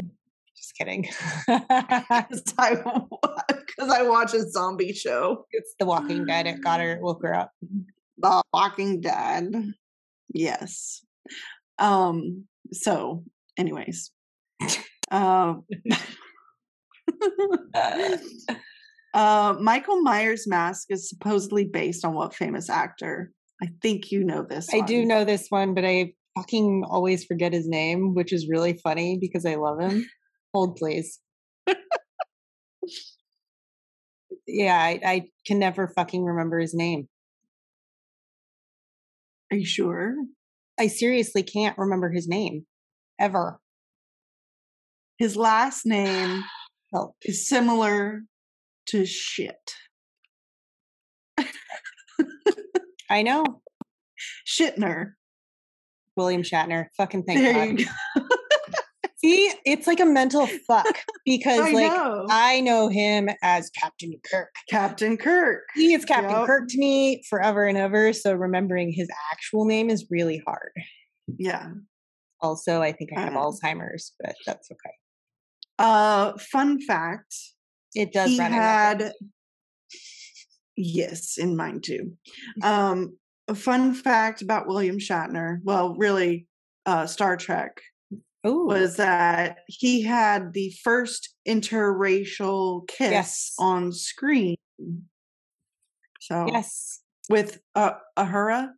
Just 0.55 0.75
kidding. 0.77 1.09
because 1.47 2.53
I, 2.59 4.03
watch 4.03 4.35
a 4.35 4.47
zombie 4.47 4.93
show. 4.93 5.47
it's 5.51 5.73
The 5.79 5.85
Walking 5.85 6.23
Dead. 6.27 6.45
It 6.45 6.61
got 6.61 6.81
her, 6.81 6.99
woke 7.01 7.23
her 7.23 7.33
up. 7.33 7.51
The 8.19 8.43
Walking 8.53 9.01
Dead. 9.01 9.73
Yes. 10.31 11.03
Um, 11.79 12.45
so 12.71 13.23
anyways. 13.57 14.11
Um 15.09 15.63
uh 19.15 19.55
Michael 19.59 20.01
Myers 20.03 20.45
mask 20.45 20.91
is 20.91 21.09
supposedly 21.09 21.65
based 21.65 22.05
on 22.05 22.13
what 22.13 22.35
famous 22.35 22.69
actor? 22.69 23.31
I 23.63 23.69
think 23.81 24.11
you 24.11 24.23
know 24.23 24.45
this. 24.47 24.71
I 24.71 24.81
do 24.81 25.03
know 25.05 25.25
this 25.25 25.47
one, 25.49 25.73
but 25.73 25.85
I 25.85 26.13
fucking 26.37 26.83
always 26.87 27.25
forget 27.25 27.53
his 27.53 27.67
name, 27.67 28.13
which 28.13 28.33
is 28.33 28.49
really 28.49 28.73
funny 28.73 29.17
because 29.19 29.45
I 29.45 29.55
love 29.55 29.79
him. 29.79 30.05
Hold, 30.53 30.75
please. 30.77 31.19
yeah, 34.47 34.77
I, 34.77 34.99
I 35.05 35.23
can 35.45 35.59
never 35.59 35.87
fucking 35.87 36.23
remember 36.23 36.59
his 36.59 36.73
name. 36.73 37.07
Are 39.51 39.57
you 39.57 39.65
sure? 39.65 40.15
I 40.79 40.87
seriously 40.87 41.43
can't 41.43 41.77
remember 41.77 42.09
his 42.09 42.27
name 42.27 42.65
ever. 43.19 43.59
His 45.17 45.35
last 45.35 45.85
name 45.85 46.43
Help. 46.93 47.15
is 47.23 47.47
similar 47.47 48.21
to 48.87 49.05
shit. 49.05 49.75
I 53.09 53.21
know 53.23 53.43
Shitner. 54.47 55.13
William 56.19 56.43
Shatner. 56.43 56.87
Fucking 56.97 57.23
thank 57.23 57.39
there 57.39 57.53
God. 57.53 57.79
you 57.79 57.85
go. 57.85 58.21
See, 59.23 59.51
it's 59.65 59.85
like 59.87 59.99
a 59.99 60.05
mental 60.05 60.47
fuck 60.67 60.85
because 61.25 61.59
I 61.59 61.71
like 61.71 61.91
know. 61.91 62.25
I 62.29 62.61
know 62.61 62.87
him 62.89 63.29
as 63.41 63.69
Captain 63.71 64.13
Kirk. 64.31 64.49
Captain 64.69 65.17
Kirk. 65.17 65.63
He 65.75 65.93
is 65.93 66.05
Captain 66.05 66.31
Yep. 66.31 66.45
Kirk 66.45 66.69
to 66.69 66.77
me 66.77 67.21
forever 67.29 67.65
and 67.65 67.77
ever. 67.77 68.13
So 68.13 68.33
remembering 68.33 68.91
his 68.93 69.09
actual 69.31 69.65
name 69.65 69.89
is 69.89 70.05
really 70.09 70.41
hard. 70.45 70.71
Yeah. 71.37 71.69
Also, 72.41 72.81
I 72.81 72.91
think 72.93 73.09
I 73.15 73.19
have 73.21 73.35
Uh. 73.35 73.39
Alzheimer's, 73.39 74.13
but 74.21 74.35
that's 74.45 74.69
okay. 74.71 74.95
Uh 75.77 76.37
fun 76.37 76.79
fact. 76.81 77.35
It 77.95 78.13
does 78.13 78.29
he 78.29 78.37
had 78.37 79.11
yes 80.77 81.37
in 81.37 81.57
mine 81.57 81.81
too 81.81 82.13
um 82.63 83.17
a 83.49 83.55
fun 83.55 83.93
fact 83.93 84.41
about 84.41 84.67
william 84.67 84.97
shatner 84.99 85.57
well 85.63 85.95
really 85.95 86.47
uh 86.85 87.05
star 87.05 87.35
trek 87.35 87.81
Ooh, 88.47 88.67
was 88.67 88.95
that 88.95 89.57
he 89.67 90.01
had 90.01 90.53
the 90.53 90.73
first 90.81 91.35
interracial 91.45 92.87
kiss 92.87 93.11
Yes. 93.11 93.53
on 93.59 93.91
screen 93.91 94.55
so 96.21 96.45
yes, 96.47 97.01
with 97.29 97.59
uh 97.75 97.93
Uhura 98.17 98.69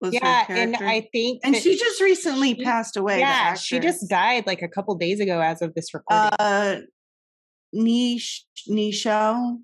was 0.00 0.14
her 0.14 0.20
yeah, 0.22 0.44
and. 0.48 0.76
I 0.76 1.08
think 1.12 1.40
and 1.44 1.54
she 1.56 1.76
just 1.76 2.00
recently 2.00 2.54
she- 2.54 2.64
passed 2.64 2.96
away 2.96 3.18
yeah, 3.18 3.54
she 3.54 3.80
just 3.80 4.08
died 4.08 4.46
like 4.46 4.62
a 4.62 4.68
couple 4.68 4.94
days 4.94 5.20
ago 5.20 5.40
as 5.40 5.60
of 5.60 5.74
this 5.74 5.92
recording. 5.92 6.30
uh 6.38 6.80
niche 7.72 8.44
nisho 8.68 9.58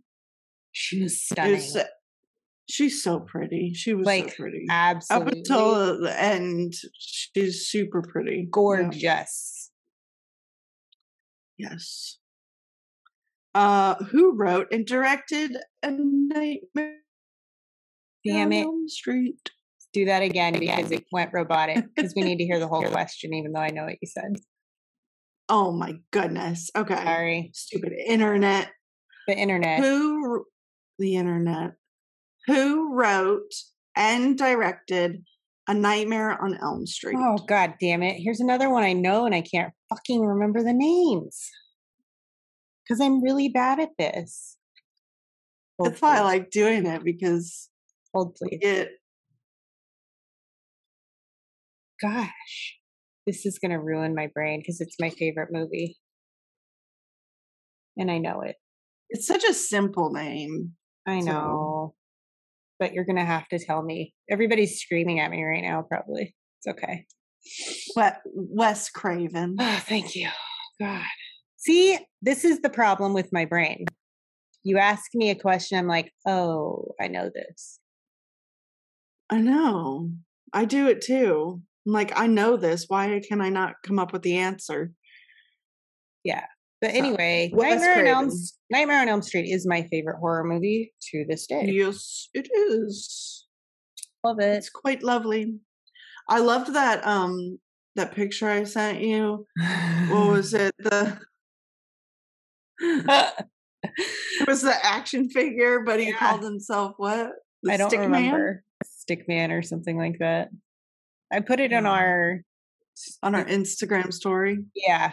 she 0.73 1.02
was 1.02 1.23
stunning, 1.23 1.61
uh, 1.76 1.85
she's 2.71 3.03
so 3.03 3.21
pretty. 3.21 3.73
She 3.75 3.95
was 3.95 4.07
Like, 4.07 4.31
so 4.31 4.37
pretty. 4.37 4.67
absolutely 4.71 5.27
Up 5.33 5.37
until 5.37 6.00
the 6.00 6.23
end, 6.23 6.75
she's 6.99 7.67
super 7.69 8.03
pretty. 8.03 8.37
Yeah. 8.45 8.49
gorgeous. 8.50 9.71
Yes. 11.59 12.19
Uh, 13.55 13.97
who 14.05 14.37
wrote 14.37 14.69
and 14.73 14.87
directed 14.87 15.57
A 15.83 15.91
Nightmare 15.91 16.97
Damn 18.25 18.47
on 18.49 18.53
it! 18.53 18.62
Elm 18.65 18.89
Street? 18.89 19.50
Do 19.93 20.05
that 20.05 20.23
again 20.23 20.59
because 20.59 20.93
it 20.93 21.05
went 21.11 21.33
robotic. 21.33 21.85
Because 21.97 22.12
we 22.15 22.23
need 22.23 22.37
to 22.39 22.45
hear 22.45 22.61
the 22.61 22.69
whole 22.69 22.85
question, 22.91 23.35
even 23.35 23.53
though 23.53 23.61
I 23.61 23.71
know 23.71 23.85
what 23.85 23.97
you 24.00 24.07
said. 24.09 24.37
Oh 25.49 25.73
my 25.73 25.95
goodness. 26.12 26.71
Okay. 26.77 26.95
Sorry, 26.95 27.50
Stupid 27.55 27.93
internet. 28.07 28.71
the 29.27 29.35
internet. 29.35 29.81
Who 29.81 30.45
the 31.00 31.17
internet? 31.17 31.73
Who 32.47 32.94
wrote 32.94 33.52
and 33.97 34.37
directed 34.37 35.25
A 35.68 35.75
Nightmare 35.75 36.42
on 36.42 36.59
Elm 36.62 36.87
Street? 36.87 37.16
Oh 37.18 37.38
god 37.47 37.75
damn 37.80 38.02
it. 38.02 38.16
Here's 38.20 38.40
another 38.40 38.70
one 38.70 38.82
I 38.82 38.92
know 38.92 39.26
and 39.26 39.35
I 39.35 39.42
can't 39.42 39.73
fucking 39.88 40.20
remember 40.25 40.62
the 40.62 40.73
names. 40.73 41.49
Cuz 42.88 43.00
I'm 43.00 43.23
really 43.23 43.49
bad 43.49 43.78
at 43.78 43.90
this. 43.99 44.56
Hold, 45.78 45.92
That's 45.92 46.02
why 46.02 46.18
I 46.18 46.23
like 46.23 46.50
doing 46.50 46.87
it 46.87 47.04
because 47.04 47.68
Hold 48.14 48.35
please. 48.37 48.59
it 48.62 48.90
Gosh. 52.00 52.78
This 53.26 53.44
is 53.44 53.59
going 53.59 53.73
to 53.73 53.78
ruin 53.78 54.14
my 54.14 54.28
brain 54.35 54.62
cuz 54.64 54.80
it's 54.80 54.97
my 54.99 55.11
favorite 55.11 55.50
movie. 55.52 55.99
And 57.97 58.11
I 58.11 58.18
know 58.18 58.40
it. 58.40 58.56
it's 59.11 59.26
such 59.26 59.44
a 59.44 59.52
simple 59.52 60.11
name. 60.11 60.76
I 61.06 61.20
know. 61.20 61.94
But 62.81 62.93
you're 62.95 63.05
going 63.05 63.17
to 63.17 63.25
have 63.25 63.47
to 63.49 63.59
tell 63.59 63.83
me. 63.83 64.15
Everybody's 64.29 64.81
screaming 64.81 65.21
at 65.21 65.31
me 65.31 65.45
right 65.45 65.63
now 65.63 65.83
probably. 65.83 66.35
It's 66.59 66.77
okay. 66.77 67.07
Wet 67.95 68.21
Wes 68.25 68.91
Craven. 68.91 69.57
Oh, 69.61 69.83
thank 69.87 70.17
you. 70.17 70.29
God. 70.81 71.05
See, 71.57 71.99
this 72.23 72.45
is 72.45 72.61
the 72.61 72.71
problem 72.71 73.13
with 73.13 73.33
my 73.33 73.45
brain. 73.45 73.85
You 74.63 74.79
ask 74.79 75.15
me 75.15 75.31
a 75.31 75.35
question, 75.35 75.79
I'm 75.79 75.87
like, 75.87 76.13
oh, 76.27 76.95
I 77.01 77.09
know 77.09 77.31
this. 77.35 77.79
I 79.31 79.41
know. 79.41 80.11
I 80.53 80.65
do 80.65 80.89
it 80.89 81.03
too. 81.03 81.63
I'm 81.87 81.93
like, 81.93 82.19
I 82.19 82.27
know 82.27 82.57
this. 82.57 82.87
Why 82.89 83.21
can 83.27 83.41
I 83.41 83.49
not 83.49 83.75
come 83.85 83.99
up 83.99 84.13
with 84.13 84.23
the 84.23 84.37
answer? 84.37 84.93
But 86.81 86.95
anyway, 86.95 87.51
Nightmare 87.53 88.01
on, 88.01 88.07
Elm, 88.07 88.31
Nightmare 88.71 89.01
on 89.03 89.09
Elm 89.09 89.23
Street 89.23 89.51
is 89.51 89.67
my 89.67 89.83
favorite 89.91 90.19
horror 90.19 90.45
movie 90.45 90.93
to 91.11 91.25
this 91.29 91.47
day. 91.47 91.67
Yes, 91.67 92.29
it 92.33 92.49
is. 92.55 93.47
Love 94.25 94.41
it. 94.41 94.57
It's 94.57 94.71
quite 94.71 95.03
lovely. 95.03 95.59
I 96.29 96.39
loved 96.39 96.73
that 96.75 97.07
um 97.07 97.59
that 97.97 98.15
picture 98.15 98.49
I 98.49 98.65
sent 98.65 99.01
you. 99.03 99.47
What 100.09 100.29
was 100.31 100.55
it? 100.55 100.75
The 100.79 101.19
it 102.81 104.47
was 104.49 104.63
the 104.63 104.75
action 104.83 105.29
figure, 105.29 105.81
but 105.85 106.01
he 106.01 106.09
Yeah. 106.09 106.17
called 106.17 106.43
himself 106.43 106.95
what? 106.97 107.33
The 107.63 107.73
I 107.73 107.77
don't 107.77 107.91
stick 107.91 108.01
man? 108.01 108.11
remember. 108.11 108.65
Stickman 108.87 109.51
or 109.51 109.63
something 109.63 109.99
like 109.99 110.19
that. 110.21 110.49
I 111.33 111.41
put 111.41 111.61
it 111.61 111.73
Yeah. 111.73 111.83
our 111.85 112.41
on 113.23 113.35
our 113.35 113.45
Instagram 113.45 114.13
story. 114.13 114.65
Yeah. 114.75 115.13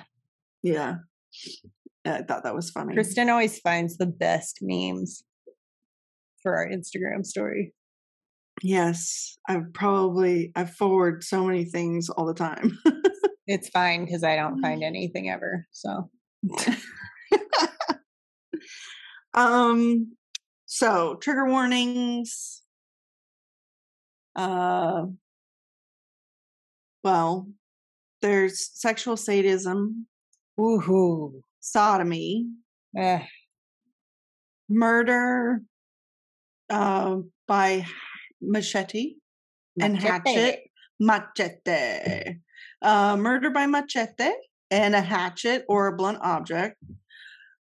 Yeah. 0.63 0.95
I 2.05 2.21
thought 2.21 2.43
that 2.43 2.55
was 2.55 2.69
funny. 2.69 2.93
Kristen 2.93 3.29
always 3.29 3.59
finds 3.59 3.97
the 3.97 4.05
best 4.05 4.59
memes 4.61 5.23
for 6.41 6.55
our 6.55 6.67
Instagram 6.67 7.25
story. 7.25 7.73
Yes, 8.63 9.37
I've 9.47 9.73
probably 9.73 10.51
I 10.55 10.65
forward 10.65 11.23
so 11.23 11.45
many 11.45 11.65
things 11.65 12.09
all 12.09 12.25
the 12.25 12.33
time. 12.33 12.77
it's 13.47 13.69
fine 13.69 14.05
because 14.05 14.23
I 14.23 14.35
don't 14.35 14.61
find 14.61 14.83
anything 14.83 15.29
ever. 15.29 15.67
So 15.71 16.09
um 19.33 20.15
so 20.65 21.17
trigger 21.21 21.45
warnings. 21.45 22.63
Uh 24.35 25.03
well, 27.03 27.47
there's 28.21 28.69
sexual 28.73 29.17
sadism, 29.17 30.07
woohoo, 30.57 31.41
sodomy, 31.59 32.47
eh. 32.97 33.21
murder 34.69 35.61
uh, 36.69 37.17
by 37.47 37.85
machete, 38.41 39.15
and 39.79 39.97
hatchet. 39.97 40.61
Machete. 40.99 42.39
Uh, 42.81 43.17
murder 43.17 43.49
by 43.51 43.65
machete 43.67 44.31
and 44.71 44.95
a 44.95 45.01
hatchet 45.01 45.63
or 45.69 45.87
a 45.87 45.95
blunt 45.95 46.19
object, 46.21 46.75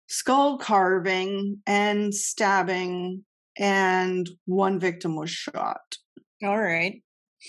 skull 0.09 0.59
carving 0.59 1.59
and 1.67 2.15
stabbing, 2.15 3.25
and 3.59 4.29
one 4.47 4.79
victim 4.79 5.17
was 5.17 5.31
shot. 5.31 5.97
All 6.43 6.61
right. 6.61 7.03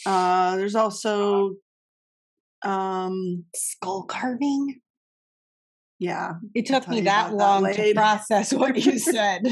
Uh, 0.05 0.55
there's 0.57 0.75
also 0.75 1.55
um 2.63 3.45
skull 3.55 4.03
carving. 4.03 4.81
Yeah. 5.99 6.33
It 6.53 6.65
took 6.65 6.87
me 6.87 7.01
that 7.01 7.33
long 7.33 7.63
that 7.63 7.75
to 7.75 7.93
process 7.93 8.53
what 8.53 8.75
you 8.77 8.99
said. 8.99 9.43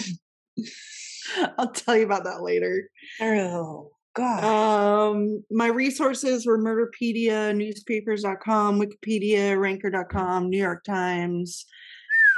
I'll 1.58 1.72
tell 1.72 1.98
you 1.98 2.06
about 2.06 2.24
that 2.26 2.44
later. 2.44 2.90
Oh 3.22 3.92
God. 4.16 4.44
Um, 4.44 5.44
my 5.52 5.68
resources 5.68 6.46
were 6.46 6.58
Murderpedia, 6.58 7.56
newspapers.com, 7.56 8.80
Wikipedia, 8.80 9.60
Ranker.com, 9.60 10.50
New 10.50 10.58
York 10.58 10.84
Times, 10.84 11.66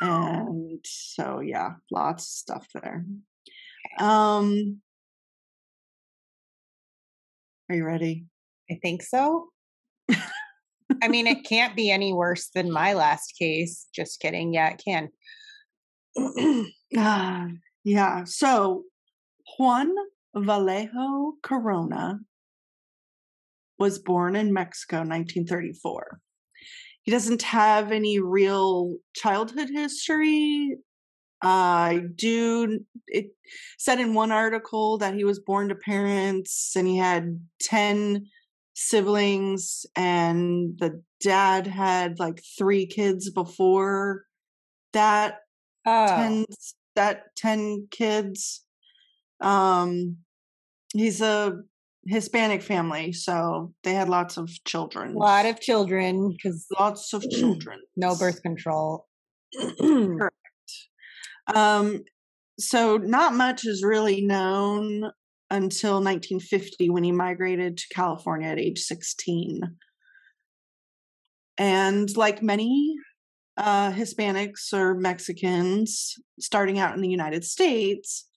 and 0.02 0.80
so 0.86 1.40
yeah, 1.40 1.72
lots 1.92 2.24
of 2.24 2.30
stuff 2.30 2.68
there. 2.74 3.06
Um, 4.00 4.82
are 7.70 7.76
you 7.76 7.86
ready? 7.86 8.26
I 8.70 8.80
think 8.82 9.04
so. 9.04 9.50
I 11.01 11.08
mean, 11.08 11.27
it 11.27 11.44
can't 11.44 11.75
be 11.75 11.91
any 11.91 12.13
worse 12.13 12.50
than 12.53 12.72
my 12.72 12.94
last 12.94 13.34
case. 13.38 13.88
Just 13.94 14.20
kidding. 14.20 14.53
Yeah, 14.53 14.74
it 14.74 14.82
can. 14.84 15.10
uh, 16.98 17.48
yeah. 17.84 18.24
So 18.25 18.84
Juan 19.58 19.94
Vallejo 20.36 21.34
Corona 21.44 22.20
was 23.79 24.00
born 24.00 24.36
in 24.36 24.53
Mexico 24.53 24.98
1934. 24.98 26.20
He 27.03 27.12
doesn't 27.12 27.44
have 27.44 27.91
any 27.91 28.20
real 28.20 28.98
childhood 29.15 29.70
history. 29.70 30.77
I 31.41 32.01
uh, 32.03 32.08
do. 32.15 32.79
It 33.08 33.27
said 33.77 34.00
in 34.00 34.13
one 34.15 34.32
article 34.32 34.98
that 34.98 35.13
he 35.13 35.24
was 35.24 35.39
born 35.39 35.70
to 35.70 35.75
parents 35.75 36.74
and 36.75 36.88
he 36.88 36.98
had 36.98 37.39
10 37.62 38.25
siblings 38.79 39.88
and 39.96 40.77
the 40.77 41.01
dad 41.20 41.66
had 41.66 42.20
like 42.20 42.44
three 42.59 42.85
kids 42.85 43.31
before 43.31 44.22
that 44.94 45.40
oh. 45.87 46.05
10 46.05 46.46
that 46.96 47.35
10 47.35 47.87
kids. 47.90 48.63
Um 49.42 50.18
he's 50.94 51.22
a 51.22 51.53
hispanic 52.05 52.61
family 52.61 53.11
so 53.13 53.74
they 53.83 53.96
had 53.96 54.09
lots 54.09 54.37
of 54.37 54.48
children. 54.63 55.16
A 55.16 55.18
lot 55.18 55.48
of 55.48 55.59
children 55.59 56.29
because 56.31 56.68
lots 56.79 57.13
of 57.13 57.24
children. 57.31 57.79
no 57.96 58.16
birth 58.16 58.44
control. 58.44 59.07
Correct. 59.79 60.35
Um 61.51 62.03
so 62.59 62.98
not 62.98 63.33
much 63.33 63.66
is 63.66 63.83
really 63.83 64.24
known 64.24 65.11
until 65.50 65.96
1950 65.96 66.90
when 66.90 67.03
he 67.03 67.12
migrated 67.12 67.77
to 67.77 67.88
California 67.94 68.48
at 68.48 68.60
age 68.60 68.79
16. 68.79 69.62
And 71.57 72.18
like 72.18 72.44
many 72.44 72.96
uh, 73.55 73.92
Hispanics 73.92 74.74
or 74.74 74.94
Mexicans 74.96 76.16
starting 76.40 76.79
out 76.79 76.96
in 76.96 77.01
the 77.01 77.10
United 77.10 77.44
States, 77.44 78.27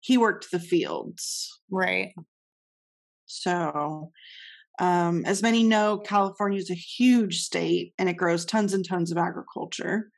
he 0.00 0.18
worked 0.18 0.50
the 0.50 0.60
fields. 0.60 1.60
Right. 1.70 2.14
So, 3.26 4.12
um, 4.78 5.24
as 5.24 5.42
many 5.42 5.62
know, 5.62 5.98
California 5.98 6.58
is 6.58 6.70
a 6.70 6.74
huge 6.74 7.40
state 7.40 7.94
and 7.98 8.08
it 8.08 8.16
grows 8.16 8.44
tons 8.44 8.74
and 8.74 8.86
tons 8.86 9.10
of 9.10 9.18
agriculture, 9.18 10.10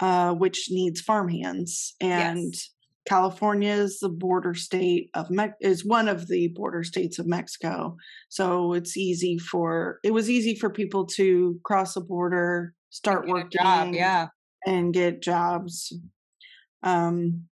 uh, 0.00 0.34
which 0.34 0.68
needs 0.70 1.00
farmhands. 1.00 1.94
And 2.00 2.52
yes. 2.52 2.70
California 3.08 3.72
is 3.72 4.00
the 4.00 4.10
border 4.10 4.54
state 4.54 5.08
of 5.14 5.30
Me- 5.30 5.54
is 5.62 5.84
one 5.84 6.08
of 6.08 6.28
the 6.28 6.48
border 6.48 6.84
states 6.84 7.18
of 7.18 7.26
Mexico. 7.26 7.96
So 8.28 8.74
it's 8.74 8.98
easy 8.98 9.38
for 9.38 9.98
it 10.04 10.12
was 10.12 10.28
easy 10.28 10.54
for 10.54 10.68
people 10.68 11.06
to 11.16 11.58
cross 11.64 11.96
a 11.96 12.02
border, 12.02 12.74
start 12.90 13.26
working, 13.26 13.62
job, 13.62 13.94
yeah, 13.94 14.28
and 14.66 14.92
get 14.92 15.22
jobs. 15.22 15.92
Um. 16.82 17.44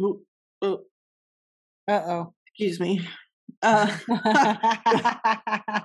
Oh, 0.00 0.20
oh. 0.62 0.80
Uh 1.88 2.02
oh. 2.06 2.34
Excuse 2.46 2.78
me. 2.78 3.06
Uh, 3.60 3.90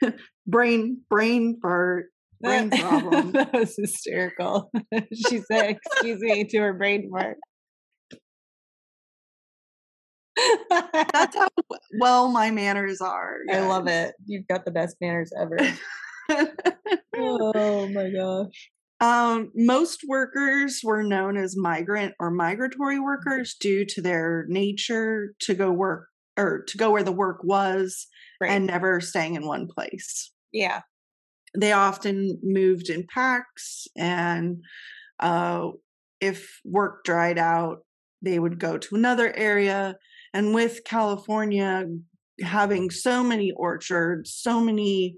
brain 0.46 1.02
brain 1.10 1.58
fart 1.60 2.06
brain 2.40 2.70
problem. 2.78 3.32
that 3.32 3.52
was 3.52 3.76
hysterical. 3.76 4.70
she 5.28 5.38
said, 5.40 5.76
excuse 5.76 6.20
me, 6.20 6.44
to 6.44 6.58
her 6.58 6.72
brain 6.72 7.10
fart. 7.10 7.38
That's 10.70 11.36
how 11.36 11.48
well 12.00 12.28
my 12.28 12.50
manners 12.50 13.00
are. 13.00 13.38
Guys. 13.48 13.58
I 13.58 13.66
love 13.66 13.88
it. 13.88 14.14
You've 14.24 14.48
got 14.48 14.64
the 14.64 14.70
best 14.70 14.96
manners 15.00 15.32
ever. 15.38 15.58
oh 17.16 17.88
my 17.88 18.10
gosh. 18.10 18.70
Um, 19.00 19.50
most 19.54 20.02
workers 20.06 20.80
were 20.84 21.02
known 21.02 21.36
as 21.36 21.56
migrant 21.56 22.14
or 22.20 22.30
migratory 22.30 23.00
workers 23.00 23.54
due 23.58 23.84
to 23.86 24.02
their 24.02 24.44
nature 24.48 25.34
to 25.40 25.54
go 25.54 25.70
work 25.70 26.08
or 26.36 26.64
to 26.68 26.78
go 26.78 26.90
where 26.90 27.02
the 27.02 27.12
work 27.12 27.42
was 27.42 28.06
right. 28.40 28.50
and 28.50 28.66
never 28.66 29.00
staying 29.00 29.36
in 29.36 29.46
one 29.46 29.68
place. 29.74 30.30
Yeah 30.52 30.82
they 31.56 31.72
often 31.72 32.38
moved 32.42 32.90
in 32.90 33.06
packs 33.06 33.86
and 33.96 34.62
uh, 35.18 35.68
if 36.20 36.60
work 36.64 37.04
dried 37.04 37.38
out 37.38 37.84
they 38.22 38.38
would 38.38 38.58
go 38.58 38.78
to 38.78 38.94
another 38.94 39.34
area 39.36 39.96
and 40.32 40.54
with 40.54 40.84
california 40.84 41.86
having 42.42 42.90
so 42.90 43.22
many 43.22 43.52
orchards 43.52 44.32
so 44.32 44.60
many 44.60 45.16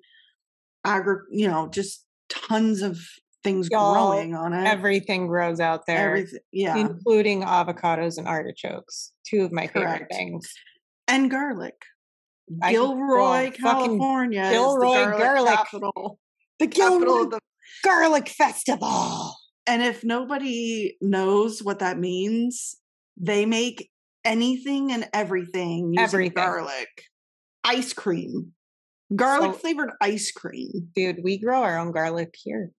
agri 0.84 1.16
you 1.30 1.48
know 1.48 1.68
just 1.68 2.04
tons 2.28 2.82
of 2.82 2.98
things 3.44 3.68
Y'all, 3.70 3.92
growing 3.92 4.34
on 4.34 4.52
it 4.52 4.66
everything 4.66 5.26
grows 5.26 5.58
out 5.60 5.84
there 5.86 6.10
everything, 6.10 6.38
yeah 6.52 6.76
including 6.76 7.42
avocados 7.42 8.18
and 8.18 8.28
artichokes 8.28 9.12
two 9.26 9.42
of 9.42 9.52
my 9.52 9.66
Correct. 9.66 9.92
favorite 9.92 10.08
things 10.12 10.52
and 11.08 11.30
garlic 11.30 11.74
Gilroy, 12.68 13.50
California. 13.52 14.48
Gilroy 14.50 14.92
garlic, 14.92 15.18
garlic, 15.18 15.54
capital. 15.54 16.18
The 16.62 16.68
Gilroy 16.68 17.24
the- 17.28 17.40
Garlic 17.82 18.28
Festival. 18.28 19.34
And 19.66 19.82
if 19.82 20.04
nobody 20.04 20.96
knows 21.00 21.60
what 21.60 21.80
that 21.80 21.98
means, 21.98 22.76
they 23.16 23.46
make 23.46 23.90
anything 24.24 24.92
and 24.92 25.08
everything 25.12 25.92
using 25.92 26.02
everything. 26.02 26.34
garlic. 26.34 26.88
Ice 27.64 27.92
cream. 27.92 28.52
Garlic 29.14 29.54
so, 29.54 29.58
flavored 29.58 29.90
ice 30.00 30.30
cream. 30.30 30.90
Dude, 30.94 31.24
we 31.24 31.36
grow 31.36 31.62
our 31.62 31.78
own 31.78 31.90
garlic 31.90 32.34
here. 32.40 32.70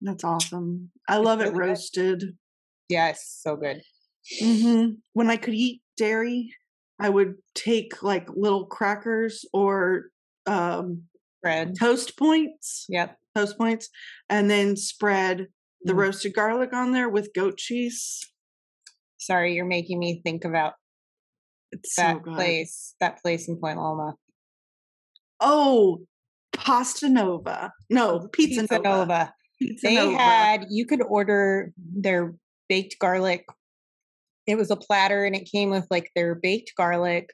That's 0.00 0.22
awesome. 0.22 0.92
I 1.08 1.16
love 1.16 1.40
it 1.40 1.52
roasted. 1.52 2.36
Yes, 2.88 3.40
so 3.42 3.56
good. 3.56 3.82
Mm-hmm. 4.40 4.92
When 5.14 5.30
I 5.30 5.36
could 5.36 5.54
eat 5.54 5.82
dairy, 5.96 6.54
I 7.00 7.08
would 7.08 7.34
take 7.56 8.04
like 8.04 8.28
little 8.34 8.66
crackers 8.66 9.44
or 9.52 10.04
um, 10.46 11.02
bread 11.42 11.74
toast 11.78 12.16
points. 12.16 12.86
Yep. 12.88 13.16
Toast 13.36 13.58
points. 13.58 13.88
And 14.28 14.50
then 14.50 14.76
spread 14.76 15.48
the 15.82 15.92
mm. 15.92 15.96
roasted 15.98 16.34
garlic 16.34 16.72
on 16.72 16.92
there 16.92 17.08
with 17.08 17.30
goat 17.34 17.56
cheese. 17.56 18.20
Sorry, 19.18 19.54
you're 19.54 19.66
making 19.66 19.98
me 19.98 20.20
think 20.24 20.44
about 20.44 20.74
it's 21.72 21.94
that 21.96 22.16
so 22.24 22.32
place, 22.32 22.94
that 23.00 23.22
place 23.22 23.48
in 23.48 23.56
Point 23.56 23.78
Loma. 23.78 24.14
Oh, 25.40 26.00
Pasta 26.52 27.08
Nova. 27.08 27.72
No, 27.88 28.28
Pizza, 28.32 28.62
Pizza 28.62 28.78
Nova. 28.78 28.88
Nova. 28.88 29.34
Pizza 29.58 29.86
They 29.86 29.94
Nova. 29.94 30.18
had 30.18 30.64
you 30.70 30.86
could 30.86 31.02
order 31.02 31.72
their 31.76 32.34
baked 32.68 32.96
garlic. 32.98 33.44
It 34.46 34.56
was 34.56 34.70
a 34.70 34.76
platter 34.76 35.24
and 35.24 35.36
it 35.36 35.48
came 35.50 35.70
with 35.70 35.86
like 35.90 36.10
their 36.16 36.34
baked 36.34 36.72
garlic 36.76 37.30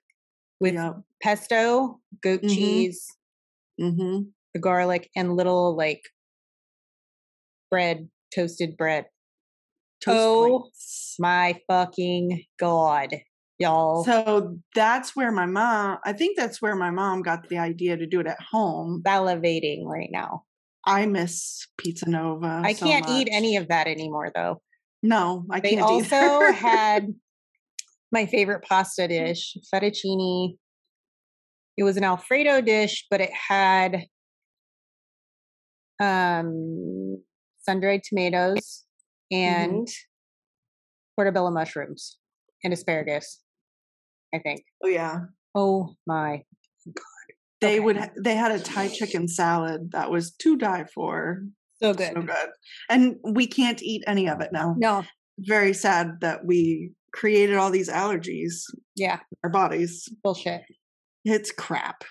with 0.61 0.75
Yep. 0.75 0.97
pesto, 1.23 2.01
goat 2.23 2.43
Mhm. 2.43 2.55
cheese, 2.55 3.16
hmm 3.79 4.21
the 4.55 4.61
garlic, 4.61 5.11
and 5.15 5.37
little 5.37 5.77
like 5.77 6.03
bread, 7.71 8.09
toasted 8.35 8.77
bread. 8.77 9.07
Toast 10.01 10.17
Oh, 10.19 10.59
points. 10.61 11.17
My 11.19 11.61
fucking 11.69 12.45
god, 12.59 13.17
y'all. 13.59 14.05
So 14.05 14.59
that's 14.75 15.17
where 15.17 15.33
my 15.33 15.47
mom, 15.47 15.99
I 16.05 16.13
think 16.13 16.37
that's 16.37 16.61
where 16.61 16.77
my 16.77 16.91
mom 16.91 17.23
got 17.23 17.49
the 17.49 17.59
idea 17.59 17.97
to 17.97 18.07
do 18.07 18.21
it 18.21 18.27
at 18.27 18.41
home. 18.41 19.03
salivating 19.07 19.85
right 19.85 20.11
now. 20.11 20.45
I 20.87 21.07
miss 21.07 21.67
Pizza 21.79 22.09
Nova. 22.09 22.63
I 22.65 22.73
so 22.73 22.87
can't 22.87 23.09
eat 23.09 23.29
any 23.33 23.57
of 23.57 23.69
that 23.69 23.87
anymore 23.89 24.31
though. 24.35 24.63
No, 25.03 25.45
I 25.51 25.61
They 25.61 25.75
can't 25.77 25.89
They 25.89 26.17
also 26.17 26.53
had 26.53 27.09
my 28.13 28.27
favorite 28.27 28.63
pasta 28.63 29.09
dish, 29.09 29.57
fettuccine. 29.73 30.57
It 31.77 31.83
was 31.85 31.97
an 31.97 32.05
Alfredo 32.05 32.61
dish, 32.61 33.07
but 33.11 33.21
it 33.21 33.31
had 33.33 34.05
um 36.01 37.23
sun-dried 37.61 38.03
tomatoes 38.03 38.83
Mm-hmm. 39.33 39.35
and 39.75 39.89
portobello 41.17 41.51
mushrooms 41.51 42.17
and 42.63 42.73
asparagus. 42.73 43.41
I 44.33 44.39
think. 44.39 44.63
oh 44.85 44.89
yeah. 44.89 45.23
Oh 45.53 45.95
my! 46.07 46.43
God. 46.87 46.95
They 47.61 47.71
Okay. 47.71 47.81
would 47.81 48.11
they 48.23 48.37
had 48.37 48.53
a 48.53 48.61
Thai 48.61 48.87
chicken 48.87 49.27
salad 49.27 49.91
that 49.93 50.13
was 50.13 50.31
to 50.37 50.57
die 50.57 50.85
for. 50.95 51.43
So 51.83 51.93
good. 51.93 52.13
So 52.15 52.23
good. 52.23 52.51
And 52.89 53.17
we 53.25 53.49
can't 53.49 53.83
eat 53.83 54.05
any 54.07 54.29
of 54.29 54.41
it 54.41 54.51
now. 54.53 54.77
No, 54.79 55.03
Very 55.41 55.73
sad 55.75 56.21
that 56.21 56.45
we 56.45 56.93
created 57.13 57.57
all 57.57 57.71
these 57.71 57.89
allergies 57.89 58.63
yeah, 58.95 59.19
our 59.43 59.51
bodies. 59.51 60.09
bullshit. 60.23 60.63
It's 61.29 61.51
crap. 61.51 62.05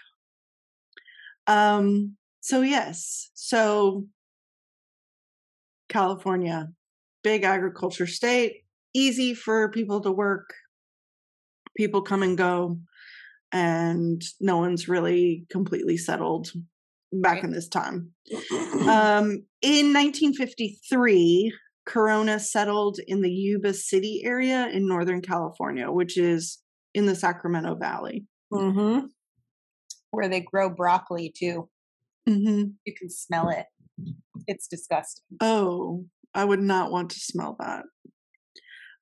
Um 1.48 2.18
so 2.42 2.62
yes. 2.62 3.32
So 3.34 4.06
California, 5.88 6.68
big 7.24 7.44
agriculture 7.44 8.08
state, 8.08 8.66
easy 8.94 9.34
for 9.34 9.72
people 9.72 10.02
to 10.02 10.12
work. 10.12 10.54
People 11.78 12.02
come 12.02 12.24
and 12.24 12.38
go 12.38 12.78
and 13.54 14.22
no 14.42 14.58
one's 14.58 14.90
really 14.90 15.46
completely 15.50 15.96
settled 15.98 16.52
back 17.14 17.36
Right. 17.36 17.44
in 17.46 17.52
this 17.52 17.68
time. 17.70 18.12
Um, 18.86 19.46
in 19.64 19.94
1953, 19.94 21.52
Corona 21.88 22.40
settled 22.40 23.00
in 23.08 23.22
the 23.22 23.32
Yuba 23.32 23.74
City 23.74 24.22
area 24.24 24.68
in 24.68 24.88
Northern 24.88 25.22
California, 25.22 25.90
which 25.92 26.18
is 26.18 26.60
in 26.94 27.08
the 27.08 27.16
Sacramento 27.16 27.74
Valley. 27.76 28.26
Mm-hmm. 28.54 29.08
Where 30.12 30.30
they 30.30 30.42
grow 30.42 30.70
broccoli 30.70 31.34
too. 31.38 31.70
hmm 32.28 32.64
You 32.86 32.94
can 32.98 33.10
smell 33.10 33.50
it. 33.50 33.66
It's 34.48 34.68
disgusting. 34.68 35.38
Oh, 35.42 36.06
I 36.34 36.46
would 36.46 36.62
not 36.62 36.92
want 36.92 37.12
to 37.12 37.20
smell 37.20 37.56
that. 37.60 37.84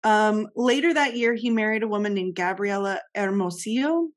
Um, 0.04 0.48
later 0.56 0.94
that 0.94 1.16
year, 1.16 1.34
he 1.34 1.50
married 1.50 1.84
a 1.84 1.88
woman 1.88 2.14
named 2.14 2.36
Gabriela 2.36 3.00
Hermosillo 3.16 4.10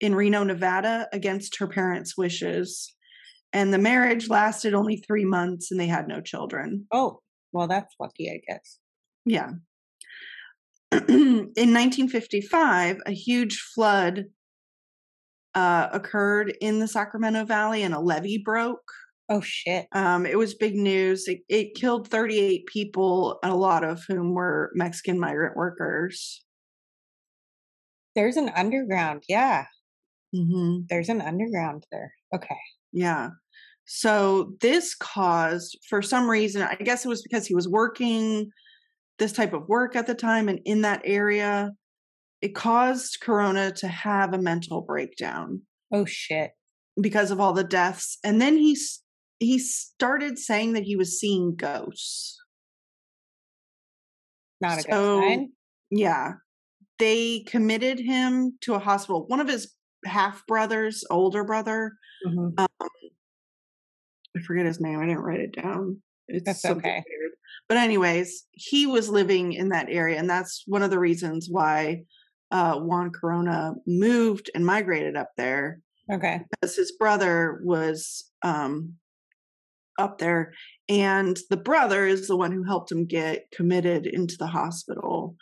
in 0.00 0.14
Reno, 0.14 0.42
Nevada, 0.42 1.08
against 1.12 1.58
her 1.58 1.66
parents' 1.68 2.16
wishes. 2.16 2.94
And 3.52 3.72
the 3.72 3.78
marriage 3.78 4.28
lasted 4.28 4.74
only 4.74 4.96
three 4.96 5.24
months 5.24 5.70
and 5.70 5.78
they 5.80 5.86
had 5.86 6.08
no 6.08 6.20
children. 6.20 6.86
Oh, 6.92 7.20
well, 7.52 7.66
that's 7.68 7.94
lucky, 8.00 8.30
I 8.30 8.40
guess. 8.46 8.78
Yeah. 9.24 9.50
in 10.92 11.52
1955, 11.54 12.98
a 13.06 13.12
huge 13.12 13.58
flood 13.74 14.24
uh, 15.54 15.88
occurred 15.92 16.54
in 16.60 16.78
the 16.78 16.88
Sacramento 16.88 17.44
Valley 17.44 17.82
and 17.82 17.94
a 17.94 18.00
levee 18.00 18.38
broke. 18.38 18.92
Oh 19.28 19.40
shit. 19.42 19.86
Um, 19.92 20.24
it 20.24 20.38
was 20.38 20.54
big 20.54 20.74
news. 20.74 21.28
It, 21.28 21.40
it 21.48 21.74
killed 21.74 22.08
38 22.08 22.66
people, 22.66 23.38
a 23.42 23.54
lot 23.54 23.84
of 23.84 24.02
whom 24.08 24.34
were 24.34 24.70
Mexican 24.74 25.20
migrant 25.20 25.56
workers. 25.56 26.44
There's 28.14 28.36
an 28.36 28.50
underground. 28.56 29.24
Yeah, 29.28 29.66
hmm 30.34 30.80
there's 30.90 31.08
an 31.08 31.20
underground 31.22 31.84
there. 31.92 32.12
Okay. 32.34 32.56
Yeah. 32.92 33.30
So 33.86 34.54
this 34.60 34.94
caused, 34.94 35.78
for 35.88 36.02
some 36.02 36.30
reason, 36.30 36.62
I 36.62 36.76
guess 36.76 37.04
it 37.04 37.08
was 37.08 37.22
because 37.22 37.46
he 37.46 37.54
was 37.54 37.68
working 37.68 38.50
this 39.18 39.32
type 39.32 39.52
of 39.54 39.68
work 39.68 39.96
at 39.96 40.06
the 40.06 40.14
time 40.14 40.48
and 40.48 40.60
in 40.64 40.82
that 40.82 41.02
area, 41.04 41.72
it 42.40 42.54
caused 42.54 43.18
Corona 43.20 43.72
to 43.72 43.88
have 43.88 44.32
a 44.32 44.38
mental 44.38 44.80
breakdown 44.82 45.62
Oh 45.92 46.04
shit. 46.04 46.52
because 47.00 47.30
of 47.30 47.40
all 47.40 47.52
the 47.52 47.64
deaths. 47.64 48.18
And 48.24 48.40
then 48.40 48.56
he 48.56 48.76
he 49.40 49.58
started 49.58 50.38
saying 50.38 50.72
that 50.72 50.82
he 50.82 50.96
was 50.96 51.18
seeing 51.20 51.54
ghosts. 51.54 52.36
Not 54.60 54.78
a 54.78 54.82
So- 54.82 55.20
good 55.20 55.28
sign. 55.28 55.52
Yeah. 55.90 56.32
They 56.98 57.40
committed 57.46 58.00
him 58.00 58.58
to 58.62 58.74
a 58.74 58.80
hospital. 58.80 59.26
One 59.28 59.38
of 59.40 59.46
his 59.48 59.72
half 60.04 60.44
brothers, 60.46 61.04
older 61.10 61.44
brother, 61.44 61.92
Mhm. 62.26 62.54
I 62.58 64.40
forget 64.44 64.66
his 64.66 64.80
name. 64.80 64.98
I 64.98 65.06
didn't 65.06 65.20
write 65.22 65.40
it 65.40 65.52
down. 65.52 66.02
It's 66.26 66.44
That's 66.44 66.64
okay. 66.64 67.02
weird. 67.08 67.32
But 67.68 67.76
anyways, 67.78 68.46
he 68.52 68.86
was 68.86 69.08
living 69.08 69.52
in 69.52 69.68
that 69.70 69.86
area, 69.88 70.18
and 70.18 70.28
that's 70.28 70.64
one 70.66 70.82
of 70.82 70.90
the 70.90 70.98
reasons 70.98 71.48
why 71.50 72.04
uh, 72.50 72.78
Juan 72.78 73.10
Corona 73.10 73.74
moved 73.86 74.50
and 74.54 74.64
migrated 74.64 75.16
up 75.16 75.30
there, 75.36 75.80
Okay. 76.12 76.40
because 76.50 76.76
his 76.76 76.92
brother 76.92 77.60
was 77.64 78.30
um, 78.42 78.94
up 79.98 80.18
there, 80.18 80.52
and 80.88 81.38
the 81.50 81.56
brother 81.56 82.06
is 82.06 82.28
the 82.28 82.36
one 82.36 82.52
who 82.52 82.62
helped 82.64 82.90
him 82.92 83.04
get 83.06 83.50
committed 83.52 84.06
into 84.06 84.36
the 84.38 84.46
hospital. 84.46 85.36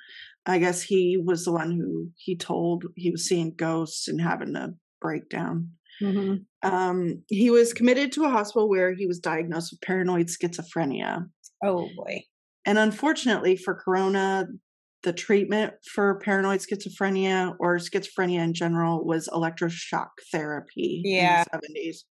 I 0.47 0.59
guess 0.59 0.81
he 0.83 1.17
was 1.23 1.45
the 1.45 1.53
one 1.53 1.73
who 1.73 2.11
he 2.17 2.37
told 2.37 2.85
he 2.97 3.11
was 3.11 3.27
seeing 3.27 3.55
ghosts 3.57 4.07
and 4.09 4.21
having 4.21 4.55
a 4.57 4.75
breakdown 5.01 5.73
Mhm. 6.01 6.45
um, 6.63 7.23
he 7.29 7.51
was 7.51 7.73
committed 7.73 8.13
to 8.13 8.25
a 8.25 8.29
hospital 8.31 8.69
where 8.69 8.93
he 8.95 9.07
was 9.07 9.19
diagnosed 9.19 9.73
with 9.73 9.81
paranoid 9.81 10.27
schizophrenia. 10.29 11.29
Oh 11.65 11.89
boy. 11.97 12.23
And 12.65 12.79
unfortunately 12.79 13.57
for 13.57 13.75
Corona, 13.75 14.47
the 15.03 15.13
treatment 15.13 15.75
for 15.93 16.19
paranoid 16.21 16.61
schizophrenia 16.61 17.55
or 17.61 17.77
schizophrenia 17.77 18.43
in 18.43 18.55
general 18.55 19.05
was 19.05 19.29
electroshock 19.29 20.09
therapy 20.33 21.03
Yeah. 21.05 21.45
in 21.53 21.61
the 21.61 21.67
70s 21.79 22.05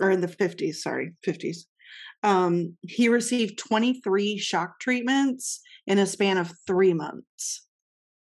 or 0.00 0.10
in 0.10 0.20
the 0.20 0.28
50s, 0.28 0.82
sorry, 0.82 1.14
50s. 1.22 1.66
Um, 2.22 2.76
he 2.82 3.08
received 3.08 3.58
23 3.58 4.38
shock 4.38 4.80
treatments 4.80 5.60
in 5.86 5.98
a 5.98 6.06
span 6.06 6.38
of 6.38 6.52
three 6.66 6.94
months. 6.94 7.66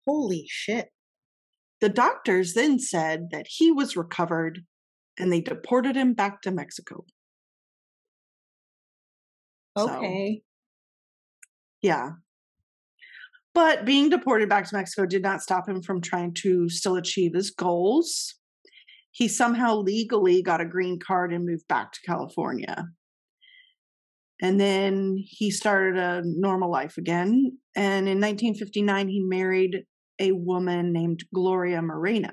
Holy 0.07 0.47
shit. 0.49 0.89
The 1.81 1.89
doctors 1.89 2.55
then 2.55 2.79
said 2.79 3.29
that 3.31 3.47
he 3.49 3.71
was 3.73 3.97
recovered 3.97 4.61
and 5.19 5.33
they 5.33 5.41
deported 5.41 5.97
him 5.97 6.15
back 6.15 6.43
to 6.43 6.51
Mexico. 6.51 7.05
So, 9.77 9.89
Okay. 9.89 10.43
yeah. 11.83 12.13
But 13.55 13.85
being 13.85 14.09
deported 14.09 14.49
back 14.49 14.69
to 14.69 14.77
Mexico 14.77 15.07
did 15.07 15.23
not 15.23 15.43
stop 15.43 15.69
him 15.69 15.83
from 15.83 16.01
trying 16.01 16.35
to 16.43 16.69
still 16.69 16.97
achieve 16.97 17.35
his 17.35 17.51
goals. 17.51 18.35
He 19.11 19.27
somehow 19.27 19.77
legally 19.77 20.43
got 20.43 20.61
a 20.61 20.67
green 20.67 20.99
card 21.05 21.33
and 21.33 21.45
moved 21.45 21.67
back 21.69 21.93
to 21.93 22.01
California. 22.07 22.87
And 24.41 24.61
then 24.61 25.17
he 25.19 25.51
started 25.51 25.99
a 25.99 26.23
normal 26.25 26.71
life 26.71 26.97
again. 26.99 27.59
And 27.75 28.09
in 28.09 28.21
1959, 28.21 29.09
he 29.09 29.21
married 29.21 29.85
a 30.21 30.33
woman 30.33 30.93
named 30.93 31.25
Gloria 31.35 31.83
Moreno. 31.83 32.31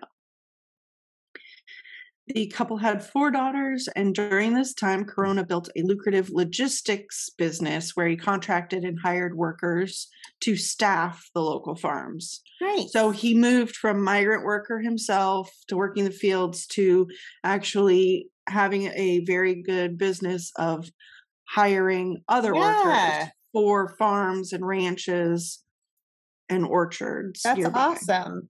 The 2.27 2.47
couple 2.47 2.77
had 2.77 3.03
four 3.05 3.29
daughters, 3.29 3.87
and 3.95 4.15
during 4.15 4.55
this 4.55 4.73
time, 4.73 5.05
Corona 5.05 5.45
built 5.45 5.69
a 5.75 5.83
lucrative 5.83 6.31
logistics 6.31 7.29
business 7.29 7.95
where 7.95 8.07
he 8.07 8.17
contracted 8.17 8.83
and 8.83 8.97
hired 8.99 9.37
workers 9.37 10.07
to 10.41 10.55
staff 10.55 11.29
the 11.35 11.41
local 11.41 11.75
farms. 11.75 12.41
Nice. 12.59 12.91
So 12.91 13.11
he 13.11 13.35
moved 13.35 13.75
from 13.75 14.03
migrant 14.03 14.43
worker 14.43 14.79
himself 14.79 15.55
to 15.67 15.77
working 15.77 16.03
the 16.03 16.09
fields 16.11 16.65
to 16.67 17.07
actually 17.43 18.27
having 18.47 18.87
a 18.95 19.23
very 19.25 19.61
good 19.61 19.95
business 19.97 20.51
of 20.55 20.89
hiring 21.47 22.23
other 22.27 22.55
Yeah. 22.55 23.19
workers 23.19 23.31
for 23.53 23.95
farms 23.97 24.51
and 24.51 24.65
ranches 24.65 25.63
and 26.49 26.65
orchards. 26.65 27.43
That's 27.43 27.59
nearby. 27.59 27.79
awesome. 27.79 28.49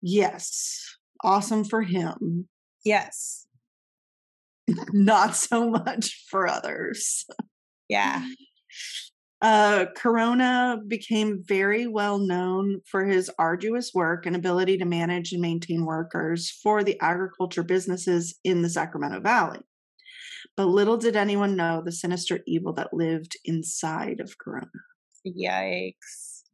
Yes. 0.00 0.96
Awesome 1.24 1.64
for 1.64 1.82
him. 1.82 2.48
Yes. 2.84 3.46
not 4.92 5.34
so 5.34 5.70
much 5.70 6.24
for 6.30 6.46
others. 6.46 7.24
Yeah. 7.88 8.24
Uh, 9.42 9.84
Corona 9.94 10.78
became 10.88 11.42
very 11.46 11.86
well 11.86 12.16
known 12.16 12.80
for 12.86 13.04
his 13.04 13.30
arduous 13.38 13.92
work 13.92 14.24
and 14.24 14.34
ability 14.34 14.78
to 14.78 14.86
manage 14.86 15.32
and 15.32 15.42
maintain 15.42 15.84
workers 15.84 16.50
for 16.50 16.82
the 16.82 16.98
agriculture 17.02 17.62
businesses 17.62 18.38
in 18.42 18.62
the 18.62 18.70
Sacramento 18.70 19.20
Valley. 19.20 19.58
But 20.56 20.68
little 20.68 20.96
did 20.96 21.14
anyone 21.14 21.56
know 21.56 21.82
the 21.84 21.92
sinister 21.92 22.40
evil 22.46 22.72
that 22.74 22.94
lived 22.94 23.36
inside 23.44 24.20
of 24.20 24.38
Corona. 24.38 24.70
Yikes. 25.26 26.44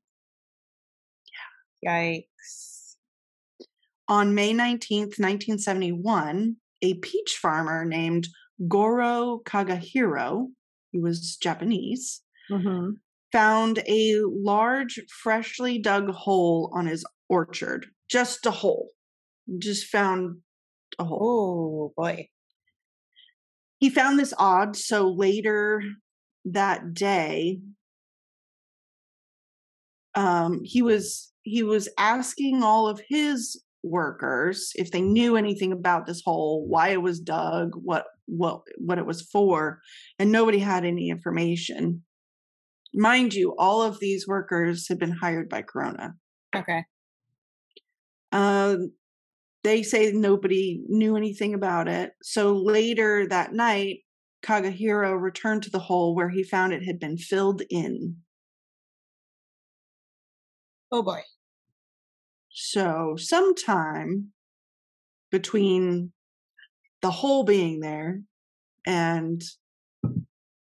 Yeah. 1.85 1.89
Yikes. 1.89 2.80
On 4.11 4.35
May 4.35 4.53
19th, 4.53 5.21
1971, 5.21 6.57
a 6.83 6.95
peach 6.95 7.39
farmer 7.41 7.85
named 7.85 8.27
Goro 8.67 9.41
Kagehiro, 9.45 10.49
he 10.91 10.99
was 10.99 11.37
Japanese, 11.37 12.21
Mm-hmm. 12.51 12.95
found 13.31 13.79
a 13.87 14.17
large, 14.27 14.99
freshly 15.23 15.79
dug 15.79 16.11
hole 16.11 16.73
on 16.75 16.87
his 16.87 17.05
orchard. 17.29 17.87
Just 18.09 18.45
a 18.45 18.51
hole. 18.51 18.89
Just 19.59 19.87
found 19.87 20.39
a 20.99 21.05
hole. 21.05 21.93
Oh 21.97 22.03
boy. 22.03 22.29
He 23.79 23.89
found 23.89 24.19
this 24.19 24.35
odd, 24.37 24.75
so 24.75 25.09
later 25.09 25.81
that 26.45 26.93
day, 26.93 27.61
um, 30.17 30.63
he 30.65 30.83
was 30.83 31.33
he 31.43 31.63
was 31.63 31.89
asking 31.97 32.65
all 32.65 32.89
of 32.89 33.01
his 33.09 33.63
workers 33.83 34.73
if 34.75 34.91
they 34.91 35.01
knew 35.01 35.37
anything 35.37 35.73
about 35.73 36.07
this 36.07 36.23
hole, 36.25 36.67
why 36.69 36.89
it 36.89 37.03
was 37.03 37.21
dug, 37.21 37.71
what 37.75 38.05
what 38.27 38.61
what 38.79 38.99
it 38.99 39.07
was 39.07 39.23
for, 39.23 39.81
and 40.19 40.31
nobody 40.31 40.59
had 40.59 40.85
any 40.85 41.09
information. 41.11 42.03
Mind 42.95 43.35
you, 43.35 43.55
all 43.59 43.83
of 43.83 44.01
these 44.01 44.27
workers 44.27 44.89
had 44.89 44.99
been 44.99 45.13
hired 45.13 45.49
by 45.49 45.63
Corona. 45.63 46.15
Okay. 46.55 46.85
Uh, 48.33 48.77
they 49.63 49.83
say 49.83 50.11
nobody 50.13 50.83
knew 50.89 51.17
anything 51.17 51.55
about 51.55 51.89
it. 51.89 52.13
So 52.23 52.55
later 52.55 53.27
that 53.29 53.53
night, 53.53 53.99
Kagehiro 54.43 55.21
returned 55.21 55.63
to 55.65 55.71
the 55.71 55.79
hole 55.79 56.15
where 56.15 56.31
he 56.31 56.43
found 56.43 56.73
it 56.73 56.85
had 56.85 56.99
been 56.99 57.19
filled 57.19 57.63
in. 57.69 58.17
Oh 60.91 61.03
boy. 61.03 61.21
So 62.51 63.17
sometime 63.17 64.33
between 65.31 66.13
the 67.01 67.11
hole 67.11 67.45
being 67.45 67.81
there 67.81 68.21
and 68.87 69.43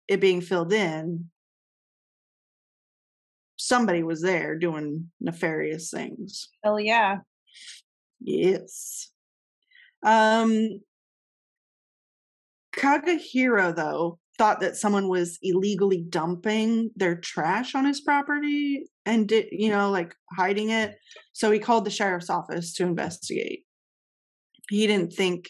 it 0.08 0.22
being 0.22 0.42
filled 0.42 0.74
in, 0.74 1.30
somebody 3.58 4.04
was 4.04 4.22
there 4.22 4.58
doing 4.58 5.12
nefarious 5.20 5.92
things. 5.92 6.50
Hell 6.64 6.80
yeah. 6.80 7.18
Yes. 8.22 9.12
Um 10.04 10.82
Kagehiro 12.76 13.76
though 13.76 14.20
thought 14.38 14.60
that 14.62 14.76
someone 14.76 15.08
was 15.08 15.38
illegally 15.42 16.04
dumping 16.10 16.90
their 16.96 17.16
trash 17.16 17.76
on 17.76 17.86
his 17.86 18.02
property 18.02 18.90
and 19.06 19.28
did 19.28 19.48
you 19.52 19.70
know 19.70 19.92
like 19.92 20.16
hiding 20.36 20.70
it. 20.70 20.96
So 21.34 21.52
he 21.52 21.60
called 21.60 21.86
the 21.86 21.92
sheriff's 21.92 22.30
office 22.30 22.74
to 22.76 22.84
investigate. 22.84 23.64
He 24.70 24.88
didn't 24.88 25.14
think 25.14 25.50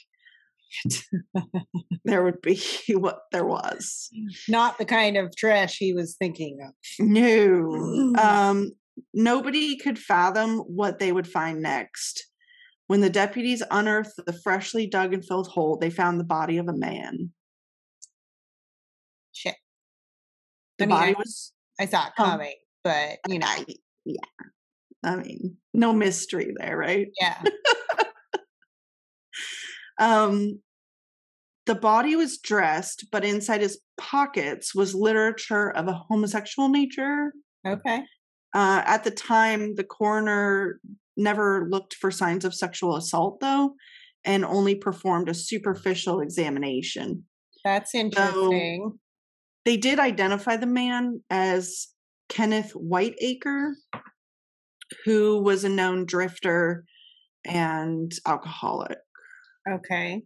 there 2.06 2.24
would 2.24 2.42
be 2.42 2.62
what 2.90 3.20
there 3.32 3.46
was. 3.46 4.10
Not 4.48 4.78
the 4.78 4.86
kind 4.86 5.18
of 5.18 5.36
trash 5.36 5.78
he 5.78 5.94
was 5.94 6.16
thinking 6.16 6.60
of. 6.66 6.74
No. 7.00 8.14
Um, 8.18 8.72
nobody 9.14 9.78
could 9.78 10.00
fathom 10.00 10.60
what 10.60 11.00
they 11.00 11.12
would 11.12 11.28
find 11.28 11.62
next. 11.62 12.28
When 12.88 13.02
the 13.02 13.10
deputies 13.10 13.64
unearthed 13.72 14.20
the 14.26 14.34
freshly 14.34 14.88
dug 14.88 15.14
and 15.14 15.26
filled 15.26 15.48
hole, 15.48 15.78
they 15.78 15.90
found 15.90 16.20
the 16.20 16.26
body 16.26 16.58
of 16.58 16.68
a 16.68 16.76
man. 16.76 17.32
Shit. 19.34 19.56
The 20.78 20.86
I 20.86 20.88
mean, 20.88 20.98
body 20.98 21.12
I- 21.16 21.20
was, 21.20 21.52
I 21.80 21.86
saw 21.86 22.06
it 22.08 22.14
Um, 22.18 22.26
coming, 22.30 22.56
but 22.84 23.20
you 23.28 23.40
know, 23.40 23.48
I- 23.48 23.66
yeah. 24.06 24.20
I 25.04 25.16
mean, 25.18 25.58
no 25.74 25.92
mystery 25.92 26.54
there, 26.58 26.78
right? 26.78 27.08
yeah. 27.20 27.42
Um, 30.00 30.60
the 31.66 31.76
body 31.76 32.16
was 32.16 32.40
dressed, 32.40 33.06
but 33.12 33.24
inside 33.24 33.62
his 33.62 33.80
pockets 33.98 34.74
was 34.76 34.96
literature 34.96 35.70
of 35.70 35.88
a 35.88 35.94
homosexual 35.94 36.68
nature. 36.70 37.32
Okay. 37.66 38.04
Uh, 38.54 38.82
at 38.86 39.04
the 39.04 39.12
time, 39.12 39.76
the 39.76 39.84
coroner 39.84 40.80
never 41.16 41.68
looked 41.70 41.94
for 41.94 42.12
signs 42.12 42.44
of 42.44 42.54
sexual 42.56 42.96
assault, 42.96 43.40
though, 43.40 43.76
and 44.26 44.44
only 44.44 44.76
performed 44.76 45.30
a 45.30 45.34
superficial 45.34 46.22
examination. 46.22 47.24
That's 47.64 47.96
interesting. 47.96 49.00
They 49.66 49.78
did 49.78 50.00
identify 50.00 50.58
the 50.58 50.68
man 50.68 51.22
as 51.30 51.88
Kenneth 52.30 52.72
Whitacre, 52.72 53.76
who 55.06 55.42
was 55.42 55.64
a 55.64 55.70
known 55.70 56.06
drifter 56.06 56.86
and 57.46 58.12
alcoholic. 58.26 58.98
Okay. 59.70 60.24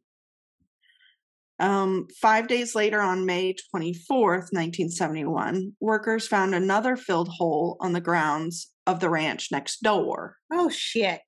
Um, 1.59 2.07
five 2.21 2.47
days 2.47 2.75
later, 2.75 3.01
on 3.01 3.25
May 3.25 3.55
24th, 3.75 4.51
1971, 4.51 5.73
workers 5.79 6.27
found 6.27 6.53
another 6.53 6.95
filled 6.95 7.29
hole 7.29 7.77
on 7.79 7.93
the 7.93 8.01
grounds 8.01 8.71
of 8.85 8.99
the 8.99 9.09
ranch 9.09 9.51
next 9.51 9.81
door. 9.81 10.37
Oh 10.51 10.69
shit. 10.69 11.21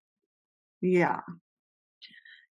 Yeah. 0.81 1.21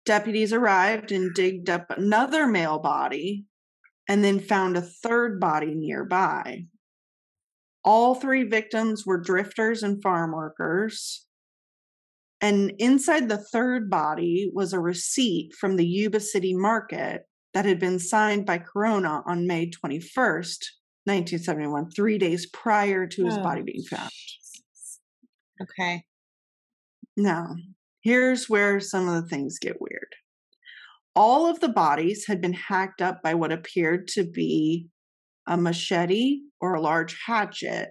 Deputies 0.04 0.52
arrived 0.52 1.12
and 1.12 1.32
digged 1.32 1.70
up 1.70 1.86
another 1.90 2.46
male 2.46 2.80
body 2.80 3.44
and 4.10 4.24
then 4.24 4.40
found 4.40 4.76
a 4.76 4.82
third 4.82 5.38
body 5.38 5.72
nearby. 5.72 6.64
All 7.84 8.16
three 8.16 8.42
victims 8.42 9.06
were 9.06 9.20
drifters 9.20 9.84
and 9.84 10.02
farm 10.02 10.32
workers. 10.32 11.26
And 12.40 12.72
inside 12.80 13.28
the 13.28 13.38
third 13.38 13.88
body 13.88 14.50
was 14.52 14.72
a 14.72 14.80
receipt 14.80 15.54
from 15.54 15.76
the 15.76 15.86
Yuba 15.86 16.18
City 16.18 16.52
market 16.54 17.22
that 17.54 17.64
had 17.64 17.78
been 17.78 18.00
signed 18.00 18.46
by 18.46 18.58
Corona 18.58 19.22
on 19.26 19.46
May 19.46 19.70
21st, 19.70 20.58
1971, 21.04 21.90
three 21.92 22.18
days 22.18 22.46
prior 22.46 23.06
to 23.06 23.24
his 23.24 23.38
Oh, 23.38 23.42
body 23.44 23.62
being 23.62 23.84
found. 23.84 24.10
Jesus. 24.10 24.98
Okay. 25.62 26.02
Now, 27.16 27.54
here's 28.00 28.48
where 28.48 28.80
some 28.80 29.06
of 29.08 29.22
the 29.22 29.28
things 29.28 29.60
get 29.60 29.80
weird. 29.80 30.16
All 31.14 31.46
of 31.46 31.60
the 31.60 31.68
bodies 31.68 32.26
had 32.26 32.40
been 32.40 32.52
hacked 32.52 33.02
up 33.02 33.22
by 33.22 33.34
what 33.34 33.52
appeared 33.52 34.08
to 34.08 34.24
be 34.24 34.88
a 35.46 35.56
machete 35.56 36.40
or 36.60 36.74
a 36.74 36.80
large 36.80 37.18
hatchet, 37.26 37.90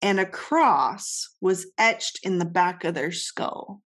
and 0.00 0.18
a 0.18 0.26
cross 0.26 1.34
was 1.40 1.66
etched 1.76 2.20
in 2.22 2.38
the 2.38 2.44
back 2.46 2.84
of 2.84 2.94
their 2.94 3.12
skull. 3.12 3.82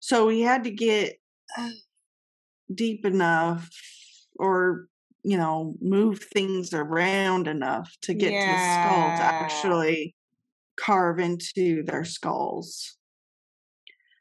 So 0.00 0.26
we 0.26 0.40
had 0.40 0.64
to 0.64 0.70
get 0.70 1.16
uh, 1.56 1.70
deep 2.74 3.04
enough 3.04 3.68
or 4.38 4.88
you 5.22 5.36
know 5.36 5.74
move 5.80 6.20
things 6.32 6.72
around 6.72 7.48
enough 7.48 7.94
to 8.02 8.14
get 8.14 8.30
to 8.30 8.46
the 8.46 8.74
skull 8.74 9.16
to 9.16 9.22
actually 9.22 10.14
carve 10.78 11.18
into 11.18 11.82
their 11.82 12.04
skulls 12.04 12.97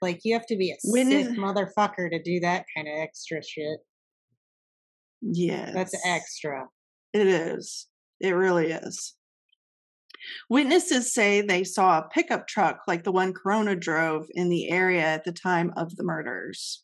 Like 0.01 0.21
you 0.23 0.33
have 0.33 0.45
to 0.47 0.55
be 0.57 0.71
a 0.71 0.77
When 0.83 1.09
sick 1.09 1.27
is- 1.27 1.37
motherfucker 1.37 2.09
to 2.09 2.21
do 2.21 2.39
that 2.41 2.65
kind 2.75 2.87
of 2.87 2.93
extra 2.97 3.43
shit. 3.43 3.79
yes 5.21 5.73
That's 5.73 5.95
extra. 6.05 6.67
it 7.13 7.27
is 7.27 7.87
it 8.19 8.31
really 8.31 8.71
is 8.71 9.15
witnesses 10.49 11.13
say 11.13 11.41
they 11.41 11.63
saw 11.63 11.99
a 11.99 12.09
pickup 12.09 12.47
truck 12.47 12.81
like 12.87 13.03
the 13.03 13.11
one 13.11 13.33
corona 13.33 13.75
drove 13.75 14.27
in 14.31 14.49
the 14.49 14.69
area 14.69 15.01
at 15.03 15.23
the 15.23 15.31
time 15.31 15.71
of 15.77 15.95
the 15.95 16.03
murders 16.03 16.83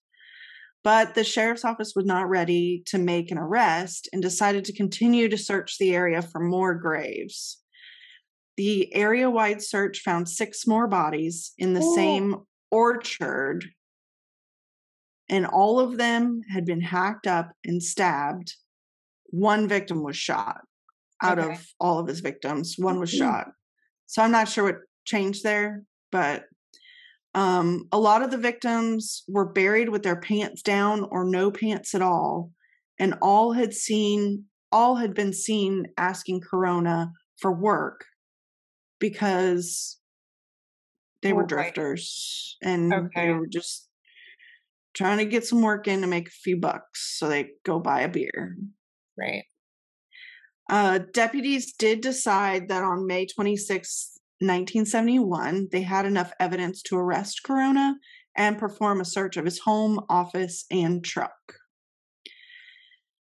but 0.84 1.16
the 1.16 1.24
sheriff's 1.24 1.66
office 1.66 1.94
was 1.96 2.06
not 2.06 2.30
ready 2.30 2.84
to 2.86 2.98
make 2.98 3.32
an 3.32 3.38
arrest 3.38 4.08
and 4.14 4.22
decided 4.22 4.64
to 4.66 4.74
continue 4.74 5.28
to 5.30 5.38
search 5.38 5.78
the 5.80 5.94
area 5.96 6.22
for 6.22 6.40
more 6.42 6.74
graves 6.76 7.60
the 8.58 8.94
area 8.94 9.30
wide 9.30 9.62
search 9.62 10.00
found 10.00 10.30
six 10.30 10.66
more 10.68 10.88
bodies 10.88 11.54
in 11.58 11.74
the 11.74 11.82
Ooh. 11.84 11.96
same 11.96 12.36
orchard 12.74 13.60
and 15.30 15.46
all 15.46 15.80
of 15.80 15.98
them 15.98 16.42
had 16.54 16.66
been 16.66 16.82
hacked 16.82 17.28
up 17.28 17.52
and 17.64 17.82
stabbed 17.82 18.56
one 19.28 19.68
victim 19.68 20.04
was 20.04 20.18
shot 20.18 20.62
out 21.22 21.40
Okay. 21.40 21.54
of 21.54 21.66
all 21.80 22.00
of 22.00 22.08
his 22.08 22.20
victims 22.20 22.76
one 22.78 23.00
was 23.00 23.12
Mhm. 23.12 23.20
shot 23.20 23.48
so 24.08 24.22
i'm 24.24 24.32
not 24.32 24.50
sure 24.50 24.66
what 24.66 24.82
changed 25.06 25.44
there 25.44 25.84
but 26.12 26.46
Um, 27.36 27.88
a 27.92 27.98
lot 27.98 28.22
of 28.22 28.30
the 28.30 28.38
victims 28.38 29.24
were 29.28 29.52
buried 29.62 29.90
with 29.90 30.04
their 30.04 30.22
pants 30.22 30.62
down 30.62 31.04
or 31.14 31.26
no 31.26 31.50
pants 31.50 31.96
at 31.96 32.02
all, 32.04 32.52
and 33.00 33.16
all 33.24 33.54
had 33.54 33.74
seen 33.74 34.46
all 34.72 34.96
had 34.98 35.16
been 35.16 35.34
seen 35.34 35.88
asking 35.98 36.42
Corona 36.42 37.12
for 37.42 37.52
work 37.52 38.06
because 39.00 39.98
they 41.24 41.34
were 41.34 41.42
Oh, 41.42 41.56
right. 41.56 41.74
drifters 41.74 42.58
and 42.62 42.94
Okay. 42.94 43.28
they 43.28 43.34
were 43.34 43.48
just 43.48 43.90
trying 44.94 45.18
to 45.18 45.26
get 45.26 45.46
some 45.46 45.62
work 45.62 45.88
in 45.88 46.02
to 46.02 46.08
make 46.08 46.28
a 46.28 46.32
few 46.32 46.58
bucks 46.58 47.18
so 47.18 47.28
they 47.28 47.52
go 47.66 47.80
buy 47.80 48.02
a 48.02 48.10
beer. 48.10 48.58
Right. 49.18 49.46
Uh, 50.70 51.00
deputies 51.14 51.74
did 51.74 52.02
decide 52.02 52.70
that 52.70 52.84
on 52.84 53.08
May 53.08 53.26
26, 53.26 54.20
1971, 54.40 55.70
they 55.72 55.82
had 55.82 56.06
enough 56.06 56.32
evidence 56.40 56.82
to 56.84 56.98
arrest 56.98 57.42
Corona 57.44 57.96
and 58.36 58.58
perform 58.58 59.02
a 59.02 59.06
search 59.06 59.38
of 59.38 59.46
his 59.46 59.60
home, 59.60 60.00
office, 60.10 60.66
and 60.72 61.04
truck. 61.04 61.56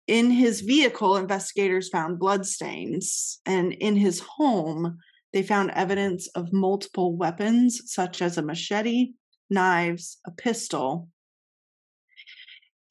In 0.07 0.31
his 0.31 0.61
vehicle, 0.61 1.16
investigators 1.16 1.88
found 1.88 2.18
bloodstains, 2.18 3.38
and 3.46 3.72
in 3.72 3.96
his 3.96 4.20
home, 4.20 4.98
they 5.33 5.43
found 5.43 5.71
evidence 5.73 6.29
of 6.29 6.53
multiple 6.53 7.16
weapons, 7.16 7.83
such 7.87 8.21
as 8.21 8.37
a 8.37 8.43
machete, 8.43 9.12
knives, 9.49 10.19
a 10.27 10.31
pistol, 10.31 11.09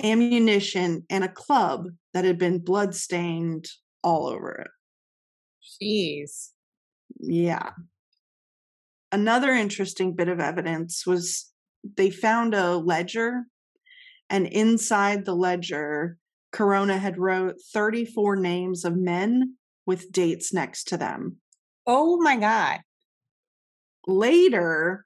ammunition, 0.02 1.06
and 1.10 1.24
a 1.24 1.30
club 1.30 1.88
that 2.14 2.26
had 2.26 2.38
been 2.38 2.60
bloodstained 2.60 3.68
all 4.04 4.28
over 4.28 4.52
it. 4.52 4.72
Jeez. 5.82 6.50
Yeah. 7.20 7.72
Another 9.12 9.52
interesting 9.52 10.14
bit 10.14 10.30
of 10.30 10.40
evidence 10.40 11.06
was 11.06 11.52
they 11.98 12.10
found 12.10 12.54
a 12.54 12.78
ledger, 12.78 13.46
and 14.30 14.46
inside 14.46 15.26
the 15.26 15.36
ledger, 15.36 16.18
Corona 16.52 16.98
had 16.98 17.18
wrote 17.18 17.56
34 17.74 18.36
names 18.36 18.86
of 18.86 18.96
men 18.96 19.56
with 19.86 20.12
dates 20.12 20.54
next 20.54 20.90
to 20.90 20.98
them. 20.98 21.38
Oh 21.92 22.18
my 22.22 22.36
God. 22.38 22.82
Later, 24.06 25.06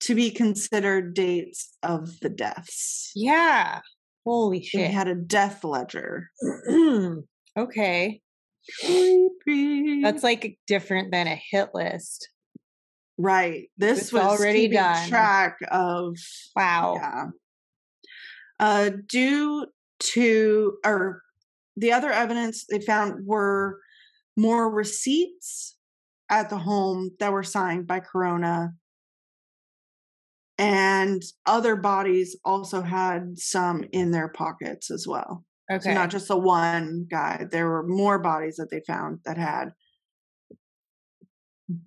to 0.00 0.14
be 0.16 0.30
considered 0.32 1.14
dates 1.14 1.76
of 1.82 2.18
the 2.20 2.28
deaths. 2.28 3.12
Yeah. 3.14 3.80
Holy 4.26 4.60
shit. 4.62 4.80
They 4.80 4.88
had 4.88 5.06
a 5.06 5.14
death 5.14 5.62
ledger. 5.62 6.30
okay. 7.56 8.20
Creepy. 8.84 10.02
That's 10.02 10.24
like 10.24 10.58
different 10.66 11.12
than 11.12 11.28
a 11.28 11.36
hit 11.36 11.68
list. 11.72 12.28
right. 13.16 13.70
This 13.78 14.00
It's 14.02 14.12
was 14.12 14.22
already 14.40 14.66
done. 14.68 15.08
track 15.08 15.58
of 15.70 16.16
Wow. 16.56 16.94
Yeah. 16.96 17.24
Uh, 18.58 18.90
due 19.06 19.66
to, 20.00 20.78
or 20.84 21.22
the 21.76 21.92
other 21.92 22.10
evidence 22.10 22.64
they 22.68 22.80
found 22.80 23.24
were 23.24 23.78
more 24.36 24.68
receipts 24.68 25.73
at 26.34 26.50
the 26.50 26.58
home 26.58 27.10
that 27.20 27.32
were 27.32 27.42
signed 27.44 27.86
by 27.86 28.00
Corona. 28.00 28.72
And 30.58 31.22
other 31.46 31.76
bodies 31.76 32.36
also 32.44 32.82
had 32.82 33.38
some 33.38 33.84
in 33.92 34.10
their 34.10 34.28
pockets 34.28 34.90
as 34.90 35.06
well. 35.06 35.44
Okay. 35.72 35.90
So 35.90 35.94
not 35.94 36.10
just 36.10 36.28
the 36.28 36.36
one 36.36 37.06
guy, 37.10 37.46
there 37.50 37.68
were 37.68 37.86
more 37.86 38.18
bodies 38.18 38.56
that 38.56 38.70
they 38.70 38.80
found 38.86 39.20
that 39.24 39.38
had 39.38 39.70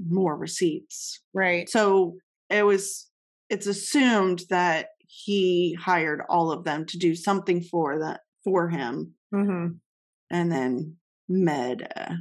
more 0.09 0.35
receipts. 0.37 1.21
right. 1.33 1.69
So 1.69 2.15
it 2.49 2.63
was 2.63 3.09
it's 3.49 3.67
assumed 3.67 4.43
that 4.49 4.87
he 4.99 5.77
hired 5.79 6.21
all 6.29 6.51
of 6.51 6.63
them 6.65 6.85
to 6.87 6.97
do 6.97 7.15
something 7.15 7.61
for 7.61 7.99
that 7.99 8.21
for 8.43 8.69
him 8.69 9.13
Mm-hmm. 9.33 9.73
and 10.31 10.51
then 10.51 10.95
meta. 11.29 12.17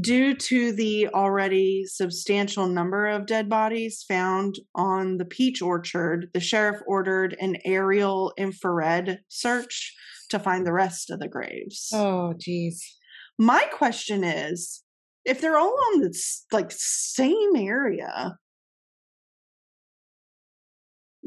Due 0.00 0.34
to 0.34 0.72
the 0.72 1.08
already 1.08 1.84
substantial 1.86 2.66
number 2.66 3.06
of 3.06 3.26
dead 3.26 3.48
bodies 3.48 4.04
found 4.08 4.58
on 4.74 5.18
the 5.18 5.24
peach 5.24 5.62
orchard, 5.62 6.30
the 6.34 6.40
sheriff 6.40 6.80
ordered 6.86 7.36
an 7.40 7.56
aerial 7.64 8.32
infrared 8.36 9.20
search 9.28 9.94
to 10.30 10.38
find 10.40 10.66
the 10.66 10.72
rest 10.72 11.10
of 11.10 11.20
the 11.20 11.28
graves. 11.28 11.90
Oh, 11.94 12.34
jeez. 12.36 12.78
My 13.38 13.64
question 13.72 14.24
is, 14.24 14.82
if 15.24 15.40
they're 15.40 15.58
all 15.58 15.78
on 15.92 16.00
the 16.00 16.12
like 16.50 16.72
same 16.72 17.54
area, 17.54 18.36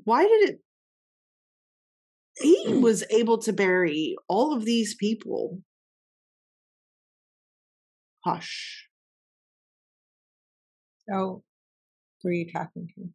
why 0.03 0.23
did 0.23 0.49
it? 0.49 0.59
He 2.41 2.73
was 2.81 3.03
able 3.09 3.37
to 3.39 3.53
bury 3.53 4.15
all 4.27 4.53
of 4.53 4.65
these 4.65 4.95
people. 4.95 5.61
Hush. 8.25 8.87
Oh, 11.11 11.43
who 12.21 12.29
are 12.29 12.33
you 12.33 12.51
talking 12.51 12.87
to? 12.95 13.09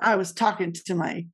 I 0.00 0.16
was 0.16 0.32
talking 0.32 0.72
to 0.86 0.94
my 0.94 1.26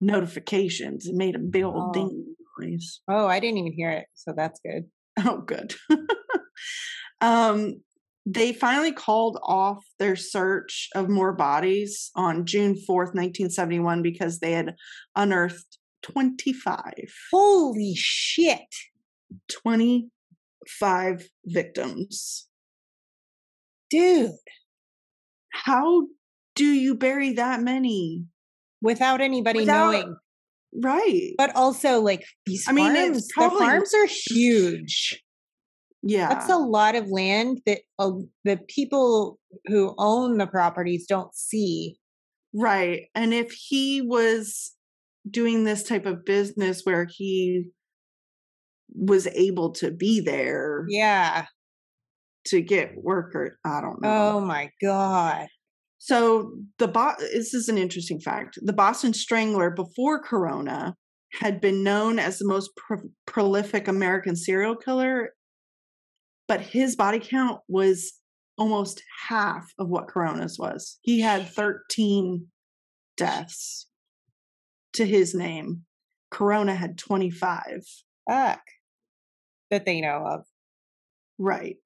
notifications 0.00 1.06
and 1.06 1.16
made 1.16 1.34
a 1.34 1.40
big 1.40 1.64
old 1.64 1.88
Oh. 1.88 1.92
ding 1.92 2.34
noise. 2.60 3.00
Oh, 3.08 3.26
I 3.26 3.40
didn't 3.40 3.58
even 3.58 3.72
hear 3.72 3.90
it. 3.90 4.06
So 4.14 4.32
that's 4.36 4.60
good. 4.64 4.84
Oh, 5.24 5.38
good. 5.38 5.74
um, 7.20 7.82
they 8.26 8.52
finally 8.52 8.92
called 8.92 9.38
off 9.42 9.84
their 9.98 10.14
search 10.14 10.88
of 10.94 11.08
more 11.08 11.32
bodies 11.32 12.10
on 12.14 12.44
June 12.44 12.74
4th, 12.74 13.14
1971, 13.14 14.02
because 14.02 14.38
they 14.38 14.52
had 14.52 14.76
unearthed 15.16 15.78
25. 16.02 16.92
Holy 17.32 17.94
shit. 17.96 18.74
25 19.48 21.28
victims. 21.46 22.47
Dude. 23.90 24.30
How 25.50 26.06
do 26.54 26.64
you 26.66 26.94
bury 26.94 27.32
that 27.34 27.60
many? 27.62 28.24
Without 28.80 29.20
anybody 29.20 29.60
Without- 29.60 29.92
knowing. 29.92 30.16
Right. 30.82 31.32
But 31.38 31.56
also, 31.56 32.00
like, 32.00 32.24
these 32.46 32.66
I 32.68 32.72
mean, 32.72 32.94
farms, 32.94 33.18
it's 33.18 33.32
probably- 33.32 33.58
the 33.60 33.64
farms 33.64 33.94
are 33.94 34.06
huge. 34.06 35.22
yeah. 36.02 36.28
That's 36.28 36.50
a 36.50 36.58
lot 36.58 36.94
of 36.94 37.08
land 37.08 37.60
that 37.66 37.80
uh, 37.98 38.12
the 38.44 38.58
people 38.68 39.38
who 39.66 39.94
own 39.98 40.36
the 40.38 40.46
properties 40.46 41.06
don't 41.06 41.34
see. 41.34 41.96
Right. 42.54 43.06
And 43.14 43.32
if 43.34 43.50
he 43.52 44.00
was 44.02 44.72
doing 45.28 45.64
this 45.64 45.82
type 45.82 46.06
of 46.06 46.24
business 46.24 46.82
where 46.84 47.06
he 47.10 47.64
was 48.94 49.26
able 49.28 49.70
to 49.72 49.90
be 49.90 50.20
there 50.20 50.84
Yeah. 50.88 51.46
To 52.48 52.60
get 52.60 52.96
worker, 52.96 53.58
I 53.64 53.80
don't 53.80 54.00
know. 54.02 54.36
Oh 54.36 54.40
my 54.40 54.70
God. 54.82 55.48
So 55.98 56.52
the 56.78 56.88
bo- 56.88 57.16
this 57.18 57.54
is 57.54 57.68
an 57.68 57.76
interesting 57.78 58.20
fact. 58.20 58.58
The 58.62 58.72
Boston 58.72 59.12
Strangler 59.12 59.70
before 59.70 60.22
Corona 60.22 60.94
had 61.32 61.60
been 61.60 61.82
known 61.82 62.18
as 62.18 62.38
the 62.38 62.46
most 62.46 62.70
pro- 62.76 63.10
prolific 63.26 63.88
American 63.88 64.36
serial 64.36 64.76
killer, 64.76 65.34
but 66.46 66.60
his 66.60 66.96
body 66.96 67.18
count 67.18 67.60
was 67.68 68.14
almost 68.56 69.02
half 69.28 69.72
of 69.78 69.88
what 69.88 70.08
Corona's 70.08 70.58
was. 70.58 70.98
He 71.02 71.20
had 71.20 71.48
13 71.48 72.46
deaths 73.16 73.86
to 74.94 75.04
his 75.04 75.34
name. 75.34 75.82
Corona 76.30 76.74
had 76.74 76.98
25. 76.98 77.82
Fuck. 78.28 78.60
That 79.70 79.84
they 79.84 80.00
know 80.00 80.24
of. 80.26 80.44
Right. 81.38 81.76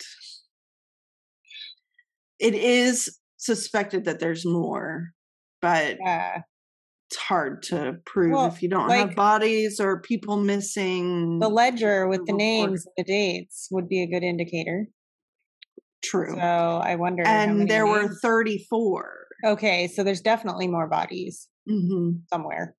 It 2.42 2.54
is 2.56 3.18
suspected 3.36 4.04
that 4.06 4.18
there's 4.18 4.44
more, 4.44 5.12
but 5.60 5.96
Yeah. 6.00 6.42
it's 7.08 7.16
hard 7.16 7.62
to 7.64 8.00
prove 8.04 8.32
Well, 8.32 8.46
if 8.46 8.62
you 8.64 8.68
don't 8.68 8.88
like- 8.88 9.06
have 9.06 9.14
bodies 9.16 9.78
or 9.78 10.00
people 10.00 10.36
missing. 10.38 11.38
The 11.38 11.48
ledger 11.48 12.08
with 12.08 12.26
the 12.26 12.32
names 12.32 12.84
and 12.84 12.92
the 12.96 13.04
dates 13.04 13.68
would 13.70 13.88
be 13.88 14.02
a 14.02 14.08
good 14.08 14.24
indicator. 14.24 14.88
True. 16.02 16.34
So 16.34 16.40
I 16.40 16.96
wonder. 16.96 17.22
and 17.24 17.70
there 17.70 17.86
were 17.86 18.08
34. 18.20 19.28
Okay, 19.44 19.86
so 19.86 20.02
there's 20.02 20.20
definitely 20.20 20.66
more 20.66 20.88
bodies 20.88 21.48
hmm 21.68 22.14
somewhere. 22.28 22.74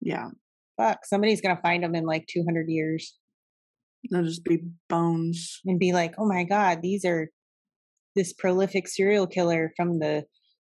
Yeah. 0.00 0.30
Fuck, 0.78 1.04
somebody's 1.04 1.42
gonna 1.42 1.60
find 1.60 1.82
them 1.84 1.94
in 1.94 2.04
like 2.06 2.26
200 2.26 2.68
years 2.70 3.18
They'll 4.10 4.24
just 4.24 4.44
be 4.44 4.64
bones. 4.88 5.60
and 5.66 5.78
be 5.78 5.92
like, 5.92 6.14
"Oh 6.18 6.26
my 6.26 6.44
god, 6.44 6.80
these 6.80 7.04
are 7.04 7.30
this 8.14 8.32
prolific 8.32 8.88
serial 8.88 9.26
killer 9.26 9.72
from 9.76 9.98
the 9.98 10.24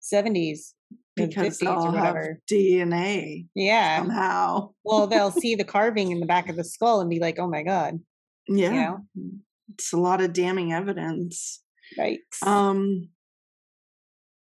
70s, 0.02 0.74
Because 1.16 1.58
50s, 1.58 1.60
they 1.60 1.66
all 1.68 1.88
or 1.88 1.92
have 1.98 2.16
whatever." 2.16 2.40
DNA 2.52 3.48
Yeah. 3.56 4.00
somehow. 4.00 4.74
well, 4.84 5.08
they'll 5.08 5.32
see 5.44 5.56
the 5.56 5.64
carving 5.66 6.12
in 6.12 6.20
the 6.20 6.26
back 6.26 6.50
of 6.50 6.56
the 6.56 6.64
skull 6.64 7.02
and 7.02 7.10
be 7.10 7.20
like, 7.20 7.38
"Oh 7.40 7.48
my 7.50 7.64
god." 7.64 8.00
Yeah. 8.48 8.72
know? 8.72 9.06
It's 9.74 9.94
a 9.94 9.98
lot 9.98 10.22
of 10.22 10.34
damning 10.34 10.74
evidence. 10.74 11.62
Yikes. 11.98 12.42
Um, 12.46 13.10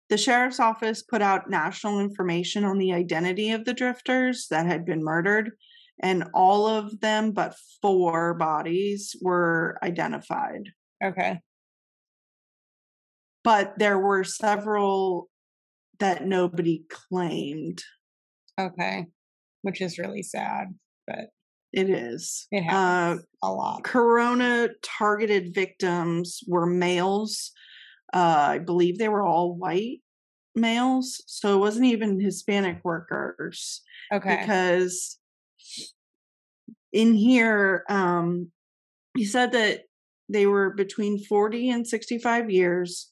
the 0.09 0.17
sheriff's 0.17 0.59
office 0.59 1.01
put 1.01 1.21
out 1.21 1.49
national 1.49 1.99
information 1.99 2.63
on 2.63 2.77
the 2.77 2.93
identity 2.93 3.51
of 3.51 3.65
the 3.65 3.73
drifters 3.73 4.47
that 4.49 4.65
had 4.67 4.85
been 4.85 5.03
murdered, 5.03 5.51
and 5.99 6.25
all 6.33 6.67
of 6.67 6.99
them 6.99 7.31
but 7.31 7.55
four 7.81 8.33
bodies 8.35 9.15
were 9.21 9.79
identified. 9.81 10.69
Okay. 11.03 11.39
But 13.45 13.77
there 13.77 13.99
were 13.99 14.23
several 14.25 15.29
that 15.99 16.25
nobody 16.25 16.83
claimed. 16.89 17.81
Okay. 18.59 19.05
Which 19.61 19.79
is 19.81 19.97
really 19.99 20.23
sad, 20.23 20.73
but 21.07 21.29
It 21.71 21.89
is. 21.89 22.47
it 22.51 22.65
Uh, 22.67 23.17
a 23.43 23.51
lot. 23.51 23.83
corona 23.83 24.69
targeted 24.81 25.53
victims 25.53 26.41
were 26.47 26.65
males. 26.65 27.51
Uh, 28.13 28.47
I 28.55 28.59
believe 28.59 28.97
they 28.97 29.09
were 29.09 29.23
all 29.25 29.55
white 29.55 30.01
males. 30.55 31.21
So 31.27 31.55
it 31.55 31.59
wasn't 31.59 31.85
even 31.85 32.19
Hispanic 32.19 32.79
workers. 32.83 33.81
Okay. 34.13 34.37
because 34.39 35.17
in 36.93 37.13
here 37.13 37.83
um 37.89 38.51
he 39.17 39.25
said 39.25 39.51
that 39.51 39.81
they 40.29 40.45
were 40.45 40.69
between 40.73 41.17
40 41.23 41.69
and 41.71 41.87
65 41.87 42.49
years 42.51 43.11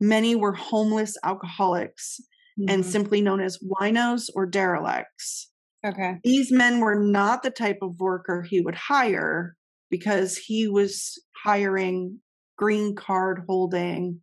many 0.00 0.34
were 0.34 0.52
homeless 0.54 1.16
alcoholics 1.24 2.20
and 2.68 2.84
Mhm. 2.84 2.84
simply 2.84 3.20
known 3.20 3.40
as 3.40 3.58
winos 3.58 4.28
or 4.34 4.46
derelicts 4.46 5.50
okay. 5.84 6.18
these 6.24 6.52
men 6.52 6.80
were 6.80 6.98
not 6.98 7.42
the 7.42 7.50
type 7.50 7.78
of 7.82 7.98
worker 8.00 8.42
he 8.42 8.60
would 8.60 8.74
hire 8.74 9.56
because 9.90 10.36
he 10.36 10.68
was 10.68 11.18
hiring 11.44 12.20
green 12.56 12.94
card 12.94 13.44
holding 13.48 14.20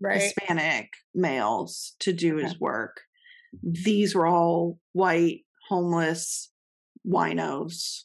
Right. 0.00 0.20
Hispanic 0.20 0.90
males 1.14 1.94
to 2.00 2.12
do 2.12 2.36
his 2.36 2.58
work. 2.60 3.02
These 3.62 4.14
were 4.14 4.26
all 4.26 4.80
white, 4.92 5.44
homeless 5.68 6.50
winos 7.06 8.04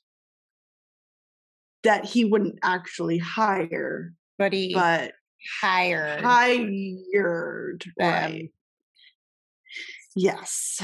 that 1.83 2.05
he 2.05 2.25
wouldn't 2.25 2.59
actually 2.63 3.17
hire, 3.17 4.13
But 4.37 4.53
he 4.53 4.73
but 4.73 5.13
hired. 5.61 6.23
hired. 6.23 7.85
them. 7.97 8.31
Right. 8.31 8.51
Yes. 10.15 10.81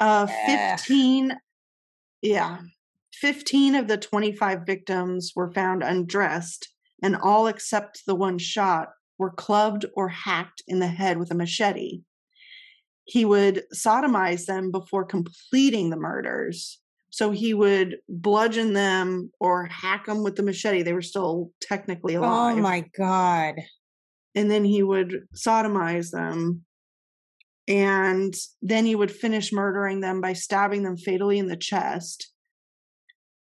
Uh, 0.00 0.26
Yeah. 0.28 0.76
15, 0.76 1.36
yeah. 2.22 2.58
15 3.14 3.74
of 3.74 3.88
the 3.88 3.98
25 3.98 4.66
victims 4.66 5.32
were 5.36 5.52
found 5.52 5.82
undressed, 5.82 6.72
and 7.02 7.14
all 7.14 7.46
except 7.46 8.02
the 8.06 8.14
one 8.14 8.38
shot 8.38 8.88
were 9.18 9.30
clubbed 9.30 9.84
or 9.94 10.08
hacked 10.08 10.62
in 10.66 10.78
the 10.80 10.88
head 10.88 11.18
with 11.18 11.30
a 11.30 11.34
machete. 11.34 12.00
He 13.04 13.24
would 13.24 13.64
sodomize 13.74 14.46
them 14.46 14.70
before 14.70 15.04
completing 15.04 15.90
the 15.90 15.96
murders. 15.96 16.80
So 17.10 17.30
he 17.30 17.52
would 17.52 17.98
bludgeon 18.08 18.72
them 18.72 19.30
or 19.38 19.66
hack 19.66 20.06
them 20.06 20.22
with 20.22 20.36
the 20.36 20.42
machete. 20.42 20.82
They 20.82 20.94
were 20.94 21.02
still 21.02 21.52
technically 21.60 22.14
alive. 22.14 22.56
Oh 22.56 22.60
my 22.60 22.88
god. 22.96 23.60
And 24.34 24.50
then 24.50 24.64
he 24.64 24.82
would 24.82 25.28
sodomize 25.34 26.10
them. 26.10 26.64
And 27.68 28.34
then 28.60 28.84
he 28.86 28.94
would 28.94 29.10
finish 29.10 29.52
murdering 29.52 30.00
them 30.00 30.20
by 30.20 30.32
stabbing 30.32 30.82
them 30.82 30.96
fatally 30.96 31.38
in 31.38 31.48
the 31.48 31.56
chest. 31.56 32.32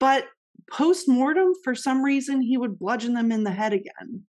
But 0.01 0.27
post 0.71 1.09
mortem, 1.09 1.53
for 1.65 1.75
some 1.75 2.03
reason, 2.03 2.41
he 2.41 2.57
would 2.57 2.79
bludgeon 2.79 3.15
them 3.15 3.33
in 3.33 3.45
the 3.45 3.51
head 3.51 3.73
again. 3.73 4.25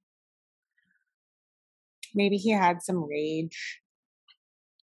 Maybe 2.16 2.38
he 2.38 2.52
had 2.52 2.82
some 2.82 3.04
rage. 3.04 3.82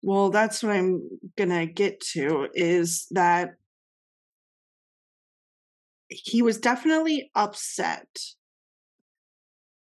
Well, 0.03 0.31
that's 0.31 0.63
what 0.63 0.73
I'm 0.73 1.09
gonna 1.37 1.67
get 1.67 2.01
to 2.13 2.49
is 2.55 3.07
that 3.11 3.55
he 6.09 6.43
was 6.43 6.59
definitely 6.59 7.31
upset. 7.35 8.07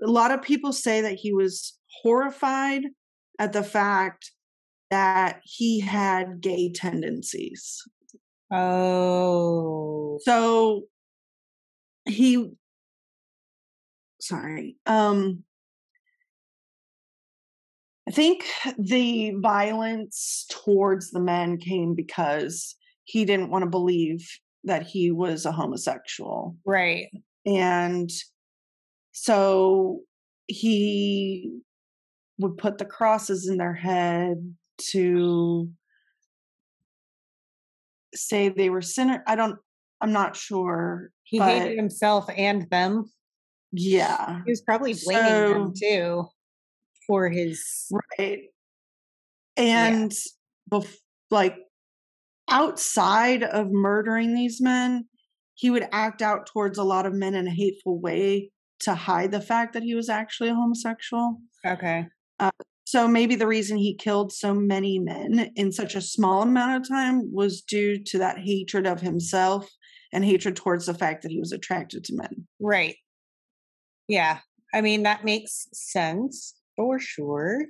A 0.03 0.11
lot 0.11 0.30
of 0.30 0.42
people 0.42 0.72
say 0.72 1.00
that 1.00 1.14
he 1.14 1.32
was 1.32 1.78
horrified 2.03 2.82
at 3.38 3.53
the 3.53 3.62
fact 3.62 4.30
that 4.90 5.40
he 5.44 5.80
had 5.80 6.40
gay 6.40 6.72
tendencies. 6.72 7.82
Oh. 8.50 10.18
So 10.22 10.82
he 12.05 12.50
sorry. 14.20 14.76
Um 14.86 15.44
I 18.09 18.11
think 18.11 18.44
the 18.78 19.32
violence 19.40 20.46
towards 20.50 21.11
the 21.11 21.20
men 21.20 21.57
came 21.57 21.94
because 21.94 22.74
he 23.05 23.24
didn't 23.24 23.50
want 23.50 23.62
to 23.62 23.70
believe 23.70 24.28
that 24.64 24.82
he 24.82 25.11
was 25.11 25.46
a 25.46 25.53
homosexual. 25.53 26.57
Right. 26.66 27.09
And 27.46 28.11
so 29.12 30.00
he 30.46 31.60
would 32.38 32.56
put 32.56 32.78
the 32.78 32.84
crosses 32.84 33.48
in 33.48 33.58
their 33.58 33.74
head 33.74 34.54
to 34.90 35.70
say 38.14 38.48
they 38.48 38.70
were 38.70 38.82
sinner. 38.82 39.22
I 39.26 39.36
don't, 39.36 39.58
I'm 40.00 40.12
not 40.12 40.34
sure. 40.36 41.10
He 41.22 41.38
but 41.38 41.48
hated 41.48 41.76
himself 41.76 42.28
and 42.36 42.68
them. 42.70 43.10
yeah. 43.72 44.40
He 44.44 44.50
was 44.50 44.60
probably 44.62 44.94
blaming 45.04 45.52
them 45.52 45.72
too 45.78 46.26
for 47.06 47.28
his 47.28 47.90
Right. 48.18 48.44
And 49.56 50.12
bef- 50.70 50.96
like 51.30 51.56
outside 52.50 53.42
of 53.42 53.70
murdering 53.70 54.34
these 54.34 54.60
men, 54.60 55.06
he 55.54 55.70
would 55.70 55.86
act 55.92 56.22
out 56.22 56.46
towards 56.46 56.78
a 56.78 56.84
lot 56.84 57.06
of 57.06 57.14
men 57.14 57.34
in 57.34 57.46
a 57.46 57.50
hateful 57.50 58.00
way 58.00 58.51
to 58.82 58.94
hide 58.94 59.30
the 59.30 59.40
fact 59.40 59.72
that 59.74 59.82
he 59.82 59.94
was 59.94 60.08
actually 60.08 60.48
a 60.50 60.54
homosexual. 60.54 61.38
Okay. 61.66 62.06
Uh, 62.38 62.50
so 62.84 63.06
maybe 63.06 63.36
the 63.36 63.46
reason 63.46 63.76
he 63.76 63.94
killed 63.94 64.32
so 64.32 64.52
many 64.52 64.98
men 64.98 65.50
in 65.56 65.70
such 65.72 65.94
a 65.94 66.00
small 66.00 66.42
amount 66.42 66.82
of 66.82 66.88
time 66.88 67.32
was 67.32 67.62
due 67.62 68.02
to 68.04 68.18
that 68.18 68.38
hatred 68.38 68.86
of 68.86 69.00
himself 69.00 69.68
and 70.12 70.24
hatred 70.24 70.56
towards 70.56 70.86
the 70.86 70.94
fact 70.94 71.22
that 71.22 71.30
he 71.30 71.38
was 71.38 71.52
attracted 71.52 72.04
to 72.04 72.16
men. 72.16 72.46
Right. 72.60 72.96
Yeah. 74.08 74.38
I 74.74 74.80
mean 74.80 75.04
that 75.04 75.24
makes 75.24 75.68
sense 75.72 76.54
for 76.76 76.98
sure. 76.98 77.60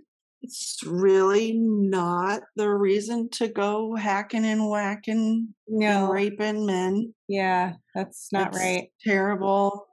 It's 0.41 0.81
really 0.85 1.53
not 1.57 2.43
the 2.57 2.69
reason 2.69 3.29
to 3.35 3.47
go 3.47 3.95
hacking 3.95 4.45
and 4.45 4.69
whacking 4.69 5.55
and 5.69 5.79
No. 5.79 6.11
raping 6.11 6.67
men. 6.67 7.15
Yeah, 7.29 7.75
that's 7.95 8.33
not 8.33 8.49
It's 8.49 8.59
right. 8.59 8.89
Terrible. 9.05 9.87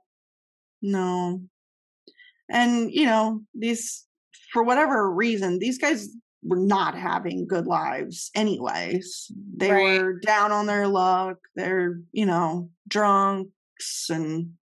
No. 0.81 1.41
And, 2.49 2.91
you 2.91 3.05
know, 3.05 3.41
these, 3.53 4.05
for 4.51 4.63
whatever 4.63 5.11
reason, 5.11 5.59
these 5.59 5.77
guys 5.77 6.07
were 6.41 6.57
not 6.59 6.95
having 6.97 7.45
good 7.47 7.67
lives, 7.67 8.31
anyways. 8.33 9.31
They 9.57 9.71
Right. 9.71 10.01
were 10.01 10.19
down 10.19 10.51
on 10.51 10.65
their 10.65 10.87
luck. 10.87 11.37
They're, 11.55 11.99
you 12.11 12.25
know, 12.25 12.69
drunks 12.87 14.09
and 14.09 14.53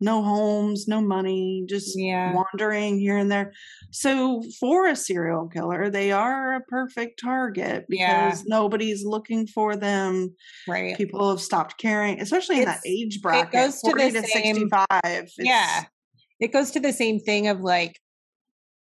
no 0.00 0.22
homes, 0.22 0.86
no 0.86 1.00
money, 1.00 1.64
just 1.68 1.98
Yeah. 1.98 2.32
wandering 2.34 2.98
here 2.98 3.16
and 3.16 3.30
there. 3.30 3.52
So, 3.90 4.42
for 4.60 4.86
a 4.86 4.94
serial 4.96 5.48
killer, 5.48 5.90
they 5.90 6.12
are 6.12 6.54
a 6.54 6.60
perfect 6.60 7.20
target 7.20 7.86
Yeah. 7.88 8.26
because 8.28 8.44
nobody's 8.46 9.04
looking 9.04 9.46
for 9.46 9.76
them 9.76 10.34
Right. 10.66 10.96
people 10.96 11.30
have 11.30 11.40
stopped 11.40 11.78
caring, 11.78 12.20
especially 12.20 12.58
in 12.58 12.64
that 12.66 12.80
age 12.86 13.20
bracket, 13.22 13.52
goes 13.52 13.80
to 13.82 13.90
the 13.92 13.98
40 13.98 14.10
to 14.12 14.22
same- 14.26 14.54
65. 14.56 15.30
Yeah. 15.38 15.84
It 16.40 16.52
goes 16.52 16.70
to 16.72 16.80
the 16.80 16.92
same 16.92 17.18
thing 17.18 17.48
of 17.48 17.60
like 17.60 17.98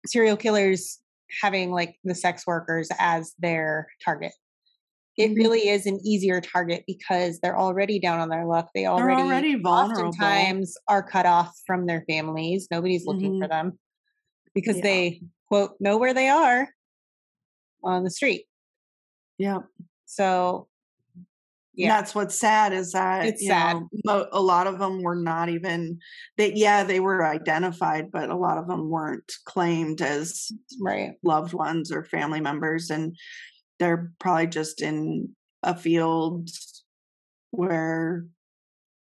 serial 0.07 0.37
killers 0.37 1.01
having 1.41 1.71
like 1.73 1.97
the 2.05 2.15
sex 2.15 2.47
workers 2.47 2.89
as 2.99 3.35
their 3.39 3.89
target. 4.05 4.33
It 5.17 5.33
Mhm. 5.33 5.37
really 5.37 5.69
is 5.69 5.87
an 5.87 6.01
easier 6.05 6.41
target 6.41 6.85
because 6.87 7.39
they're 7.41 7.59
already 7.59 7.99
down 7.99 8.19
on 8.19 8.29
their 8.31 8.47
luck. 8.47 8.71
They 8.75 8.83
They're 8.83 8.91
already, 8.93 9.23
already 9.23 9.55
vulnerable. 9.57 10.09
oftentimes 10.09 10.77
are 10.89 11.03
cut 11.03 11.27
off 11.27 11.55
from 11.67 11.87
their 11.87 12.05
families. 12.09 12.69
Nobody's 12.71 13.07
looking 13.07 13.41
for 13.41 13.47
them 13.49 13.79
because 14.55 14.77
Yeah. 14.77 14.83
they 14.83 15.23
quote 15.49 15.79
know 15.81 15.99
where 15.99 16.15
they 16.15 16.29
are 16.29 16.69
on 17.85 18.05
the 18.05 18.11
street. 18.11 18.47
Yeah. 19.39 19.59
So 20.07 20.69
Yeah. 21.75 21.89
That's 21.89 22.15
what's 22.15 22.39
sad 22.39 22.75
is 22.75 22.93
that 22.93 23.25
It's 23.25 23.41
you 23.41 23.49
sad. 23.49 23.79
know, 24.05 24.29
a 24.31 24.41
lot 24.43 24.67
of 24.67 24.79
them 24.79 25.03
were 25.03 25.15
not 25.17 25.49
even 25.49 26.01
that 26.37 26.55
yeah, 26.55 26.85
they 26.85 27.01
were 27.01 27.25
identified, 27.27 28.11
but 28.13 28.29
a 28.29 28.37
lot 28.37 28.59
of 28.59 28.69
them 28.69 28.91
weren't 28.91 29.33
claimed 29.47 30.03
as 30.03 30.53
right. 30.79 31.15
loved 31.23 31.55
ones 31.55 31.91
or 31.91 32.05
family 32.05 32.41
members 32.43 32.91
and 32.91 33.17
they're 33.83 34.13
probably 34.21 34.47
just 34.47 34.81
in 34.81 35.35
a 35.65 35.77
field 35.77 36.49
where 37.51 38.27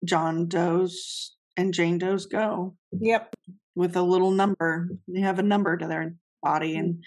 John 0.05 0.49
Doe's 0.49 1.37
and 1.57 1.75
Jane 1.75 1.99
Doe's 1.99 2.27
go 2.27 2.77
Yep. 2.93 3.35
with 3.75 3.97
a 3.97 4.03
little 4.03 4.31
number. 4.31 4.89
They 5.07 5.21
have 5.21 5.39
a 5.39 5.43
number 5.45 5.77
to 5.77 5.87
their 5.87 6.15
body. 6.43 6.77
And 6.77 7.05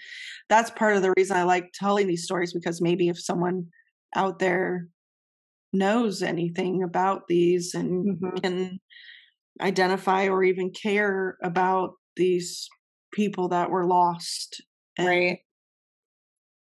that's 0.48 0.70
part 0.70 0.96
of 0.96 1.02
the 1.02 1.12
reason 1.16 1.36
I 1.36 1.42
like 1.42 1.70
telling 1.74 2.06
these 2.06 2.24
stories 2.24 2.52
because 2.54 2.80
maybe 2.80 3.08
if 3.08 3.20
someone 3.20 3.66
out 4.14 4.38
there 4.38 4.88
knows 5.72 6.22
anything 6.22 6.82
about 6.84 7.26
these 7.28 7.74
and 7.74 8.20
Mhm. 8.20 8.42
can 8.42 8.80
identify 9.60 10.28
or 10.28 10.44
even 10.44 10.70
care 10.70 11.36
about 11.42 11.94
these 12.16 12.68
people 13.12 13.48
that 13.48 13.70
were 13.70 13.86
lost 13.86 14.62
and 14.96 15.08
Right. 15.08 15.40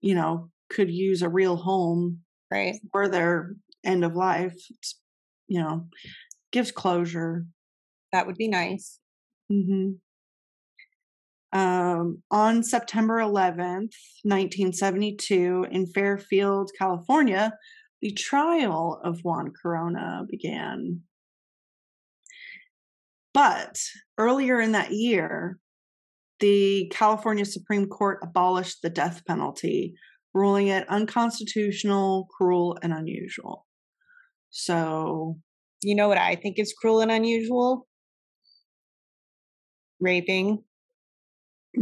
you 0.01 0.15
know 0.15 0.52
could 0.73 0.91
use 0.91 1.23
a 1.23 1.29
real 1.29 1.57
home 1.57 2.21
Right. 2.51 2.77
for 2.93 3.09
their 3.09 3.55
end 3.85 4.05
of 4.05 4.15
life 4.15 4.55
it's, 4.71 5.01
you 5.49 5.61
know 5.61 5.89
gives 6.51 6.71
closure 6.73 7.47
That 8.13 8.27
would 8.27 8.37
be 8.37 8.49
nice. 8.49 8.99
hmm 9.51 9.93
Um, 11.53 12.23
on 12.31 12.63
September 12.63 13.19
11th, 13.21 13.95
1972, 14.25 15.67
in 15.71 15.87
Fairfield, 15.87 16.71
California, 16.79 17.53
the 18.01 18.11
trial 18.13 18.99
of 19.05 19.21
Juan 19.23 19.53
Corona 19.61 20.25
began. 20.31 21.03
But 23.35 23.79
earlier 24.19 24.61
in 24.61 24.73
that 24.73 24.93
year, 24.93 25.59
the 26.41 26.89
California 26.91 27.45
Supreme 27.45 27.87
Court 27.87 28.19
abolished 28.23 28.83
the 28.83 28.91
death 28.91 29.23
penalty, 29.27 29.95
ruling 30.35 30.69
it 30.69 30.89
unconstitutional, 30.89 32.29
cruel, 32.37 32.79
and 32.83 32.93
unusual. 32.93 33.67
So, 34.51 35.39
You 35.83 35.95
know 35.95 36.09
what 36.09 36.19
I 36.19 36.37
think 36.37 36.59
is 36.59 36.73
cruel 36.73 37.01
and 37.01 37.11
unusual? 37.11 37.87
Raping, 40.01 40.65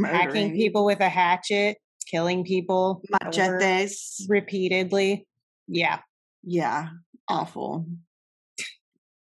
hacking 0.04 0.54
people 0.54 0.84
with 0.84 1.00
a 1.00 1.08
hatchet, 1.08 1.78
killing 2.10 2.44
people 2.44 3.02
machetes. 3.10 4.26
repeatedly. 4.28 5.26
Yeah. 5.68 6.00
yeah 6.42 6.88
awful 7.28 7.86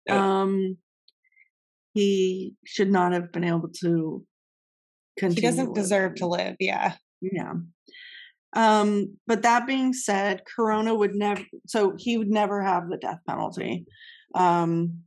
um 0.09 0.77
he 1.93 2.55
should 2.65 2.89
not 2.89 3.11
have 3.11 3.31
been 3.31 3.43
able 3.43 3.69
to 3.81 4.25
He 5.19 5.41
doesn't 5.41 5.75
deserve 5.75 6.15
to 6.15 6.27
live. 6.27 6.55
Yeah. 6.59 6.93
yeah 7.21 7.53
um 8.53 9.15
but 9.27 9.43
that 9.43 9.67
being 9.67 9.93
said 9.93 10.41
corona 10.55 10.93
would 10.93 11.13
never 11.15 11.43
so 11.67 11.93
he 11.97 12.17
would 12.17 12.29
never 12.29 12.63
have 12.63 12.89
the 12.89 12.97
death 12.97 13.19
penalty 13.27 13.85
um 14.35 14.99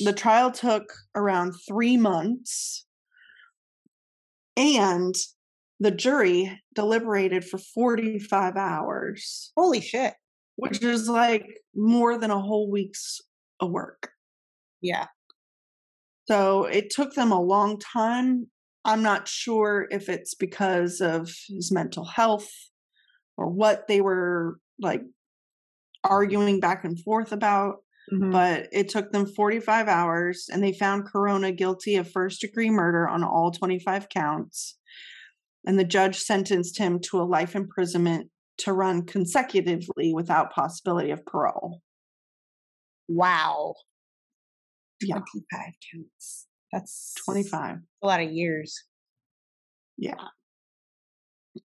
the 0.00 0.12
trial 0.12 0.50
took 0.50 0.92
around 1.14 1.52
three 1.66 1.96
months 1.96 2.86
and 4.56 5.14
the 5.80 5.90
jury 5.90 6.60
deliberated 6.74 7.44
for 7.44 7.58
45 7.58 8.56
hours 8.56 9.52
Holy 9.56 9.80
shit. 9.80 10.14
which 10.56 10.82
is 10.82 11.08
like 11.08 11.46
more 11.74 12.18
than 12.18 12.30
a 12.30 12.40
whole 12.40 12.70
week's 12.70 13.20
of 13.60 13.70
work. 13.70 14.10
Yeah. 14.80 15.06
So 16.26 16.64
it 16.64 16.90
took 16.90 17.14
them 17.14 17.32
a 17.32 17.40
long 17.40 17.78
time. 17.78 18.48
I'm 18.84 19.02
not 19.02 19.28
sure 19.28 19.86
if 19.90 20.08
it's 20.08 20.34
because 20.34 21.00
of 21.00 21.30
his 21.48 21.70
mental 21.70 22.04
health 22.04 22.48
or 23.40 23.48
what 23.48 23.88
they 23.88 24.02
were 24.02 24.58
like 24.78 25.02
arguing 26.04 26.60
back 26.60 26.84
and 26.84 27.00
forth 27.00 27.32
about, 27.32 27.78
Mhm. 28.12 28.30
but 28.32 28.68
it 28.70 28.88
took 28.90 29.12
them 29.12 29.26
45 29.26 29.88
hours 29.88 30.48
and 30.52 30.62
they 30.62 30.72
found 30.72 31.06
Corona 31.06 31.50
guilty 31.50 31.96
of 31.96 32.10
first 32.10 32.42
degree 32.42 32.70
murder 32.70 33.08
on 33.08 33.24
all 33.24 33.50
25 33.50 34.08
counts. 34.10 34.78
And 35.66 35.78
the 35.78 35.84
judge 35.84 36.18
sentenced 36.18 36.78
him 36.78 37.00
to 37.00 37.20
a 37.20 37.24
life 37.24 37.54
imprisonment 37.56 38.30
to 38.58 38.72
run 38.74 39.04
consecutively 39.06 40.12
without 40.12 40.52
possibility 40.52 41.10
of 41.10 41.24
parole. 41.24 41.80
Wow. 43.08 43.74
Yeah. 45.00 45.14
25 45.16 45.72
counts. 45.92 46.46
That's 46.72 47.14
25. 47.24 47.78
a 48.02 48.06
lot 48.06 48.20
of 48.20 48.30
years. 48.30 48.84
Yeah. 49.96 50.28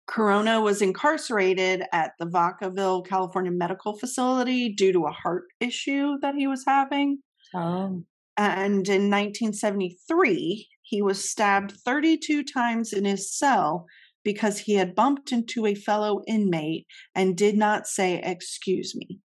Corona 0.07 0.61
was 0.61 0.81
incarcerated 0.81 1.83
at 1.93 2.13
the 2.19 2.27
Vacaville, 2.27 3.07
California 3.07 3.53
medical 3.53 3.99
facility 3.99 4.71
due 4.73 4.93
to 4.93 5.05
a 5.05 5.11
heart 5.11 5.45
issue 5.61 6.17
that 6.23 6.35
he 6.35 6.47
was 6.47 6.65
having. 6.67 7.19
Oh. 7.55 8.03
And 8.37 8.89
in 8.89 9.11
1973, 9.11 10.69
he 10.83 11.03
was 11.03 11.29
stabbed 11.29 11.73
32 11.85 12.45
times 12.45 12.93
in 12.93 13.05
his 13.05 13.33
cell 13.37 13.87
because 14.25 14.59
he 14.59 14.75
had 14.75 14.95
bumped 14.95 15.33
into 15.33 15.67
a 15.67 15.75
fellow 15.75 16.23
inmate 16.27 16.87
and 17.15 17.37
did 17.37 17.57
not 17.57 17.87
say, 17.87 18.21
Excuse 18.25 18.95
me. 18.97 19.21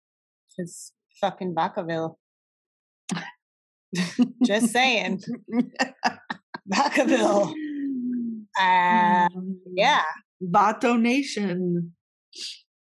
It's 0.57 0.91
fucking 1.21 1.55
Vacaville. 1.55 2.15
Just 4.43 4.69
saying. 4.69 5.21
Vacaville. 6.73 7.53
Uh, 8.59 9.29
yeah. 9.73 10.03
Vato 10.43 10.99
Nation. 10.99 11.93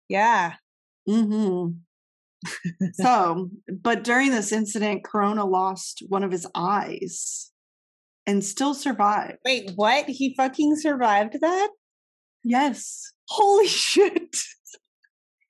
Yeah. 0.09 0.55
hmm 1.07 1.69
so, 2.93 3.51
but 3.83 4.05
during 4.05 4.31
this 4.31 4.53
incident, 4.53 5.03
Corona 5.05 5.45
lost 5.45 6.05
one 6.09 6.23
of 6.23 6.31
his 6.31 6.47
eyes 6.55 7.51
and 8.27 8.45
still 8.45 8.75
survived. 8.75 9.39
Wait, 9.45 9.73
what? 9.75 10.07
He 10.09 10.35
fucking 10.37 10.77
survived 10.77 11.37
that? 11.41 11.69
Yes. 12.45 13.13
Holy 13.29 13.67
shit. 13.67 14.37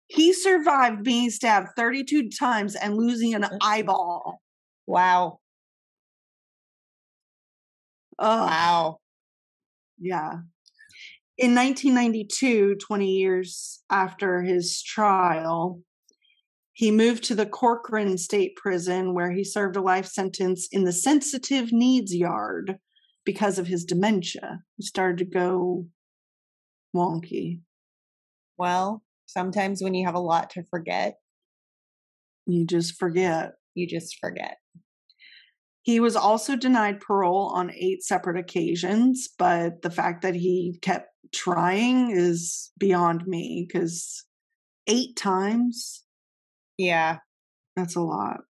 He 0.07 0.33
survived 0.33 1.05
being 1.05 1.29
stabbed 1.31 1.69
32 1.77 2.31
times 2.31 2.75
and 2.75 2.97
losing 2.97 3.35
an 3.35 3.45
eyeball. 3.63 4.41
Wow. 4.87 5.41
Oh, 8.19 8.47
Wow. 8.47 8.99
yeah. 10.01 10.33
In 11.39 11.55
1992, 11.55 12.75
20 12.77 13.07
years 13.07 13.81
after 13.91 14.43
his 14.43 14.83
trial, 14.83 15.81
he 16.73 16.91
moved 16.91 17.23
to 17.25 17.37
the 17.37 17.47
Corcoran 17.47 18.19
State 18.19 18.57
Prison 18.57 19.15
where 19.15 19.31
he 19.31 19.45
served 19.45 19.77
a 19.77 19.81
life 19.81 20.07
sentence 20.07 20.67
in 20.73 20.83
the 20.83 20.93
sensitive 20.93 21.73
needs 21.73 22.13
yard 22.13 22.79
because 23.25 23.57
of 23.57 23.69
his 23.69 23.85
dementia. 23.85 24.65
He 24.77 24.83
started 24.83 25.19
to 25.19 25.25
go 25.27 25.87
wonky. 26.95 27.61
Well, 28.57 29.05
sometimes 29.27 29.81
when 29.81 29.95
you 29.95 30.07
have 30.07 30.17
a 30.17 30.21
lot 30.21 30.51
to 30.51 30.65
forget, 30.65 31.19
You 32.47 32.67
just 32.67 32.97
forget. 32.97 33.53
you 33.75 33.87
just 33.87 34.17
forget. 34.19 34.57
He 35.83 36.01
was 36.01 36.17
also 36.17 36.57
denied 36.57 37.01
parole 37.01 37.53
on 37.55 37.71
eight 37.73 38.03
separate 38.03 38.39
occasions, 38.39 39.29
but 39.39 39.83
the 39.83 39.91
fact 39.91 40.23
that 40.23 40.35
he 40.35 40.77
kept 40.83 41.09
trying 41.33 42.11
is 42.11 42.71
beyond 42.79 43.27
me 43.27 43.67
because 43.67 44.25
eight 44.87 45.17
times, 45.17 46.05
Yeah. 46.77 47.19
that's 47.77 47.97
a 47.97 48.01
lot. 48.01 48.41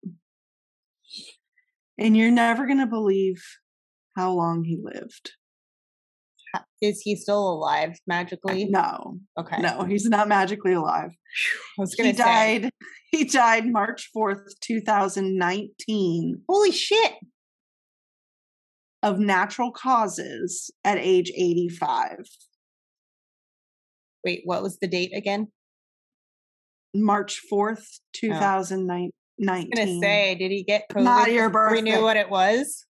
And 1.99 2.17
you're 2.17 2.31
never 2.31 2.67
going 2.67 2.79
to 2.79 2.87
believe 2.87 3.43
how 4.17 4.33
long 4.33 4.65
he 4.65 4.79
lived. 4.81 5.33
Is 6.81 7.01
he 7.03 7.15
still 7.17 7.47
alive 7.53 7.99
magically? 8.07 8.65
No, 8.67 9.19
Okay. 9.39 9.61
no, 9.61 9.83
he's 9.85 10.07
not 10.07 10.29
magically 10.29 10.73
alive. 10.73 11.11
I 11.11 11.81
was 11.81 11.95
gonna 11.95 12.11
He 12.11 12.15
say. 12.17 12.23
died. 12.61 12.71
He 13.11 13.25
died 13.25 13.67
March 13.67 14.11
4th, 14.15 14.59
2019 14.61 16.43
Holy 16.49 16.71
shit. 16.71 17.15
of 19.03 19.19
natural 19.19 19.73
causes 19.73 20.71
at 20.85 20.99
age 20.99 21.33
85. 21.35 22.27
Wait, 24.25 24.43
what 24.45 24.63
was 24.63 24.79
the 24.79 24.89
date 24.89 25.13
again? 25.17 25.49
March 26.95 27.41
4th, 27.53 27.85
2019. 28.15 29.13
I 29.49 29.59
was 29.59 29.67
gonna 29.75 30.01
say, 30.01 30.35
did 30.35 30.51
he 30.51 30.65
get 30.65 30.89
COVID? 30.91 31.03
Not 31.05 31.31
your 31.33 31.49
before 31.49 31.73
We 31.73 31.83
knew 31.83 32.03
what 32.03 32.17
it 32.17 32.29
was. 32.29 32.85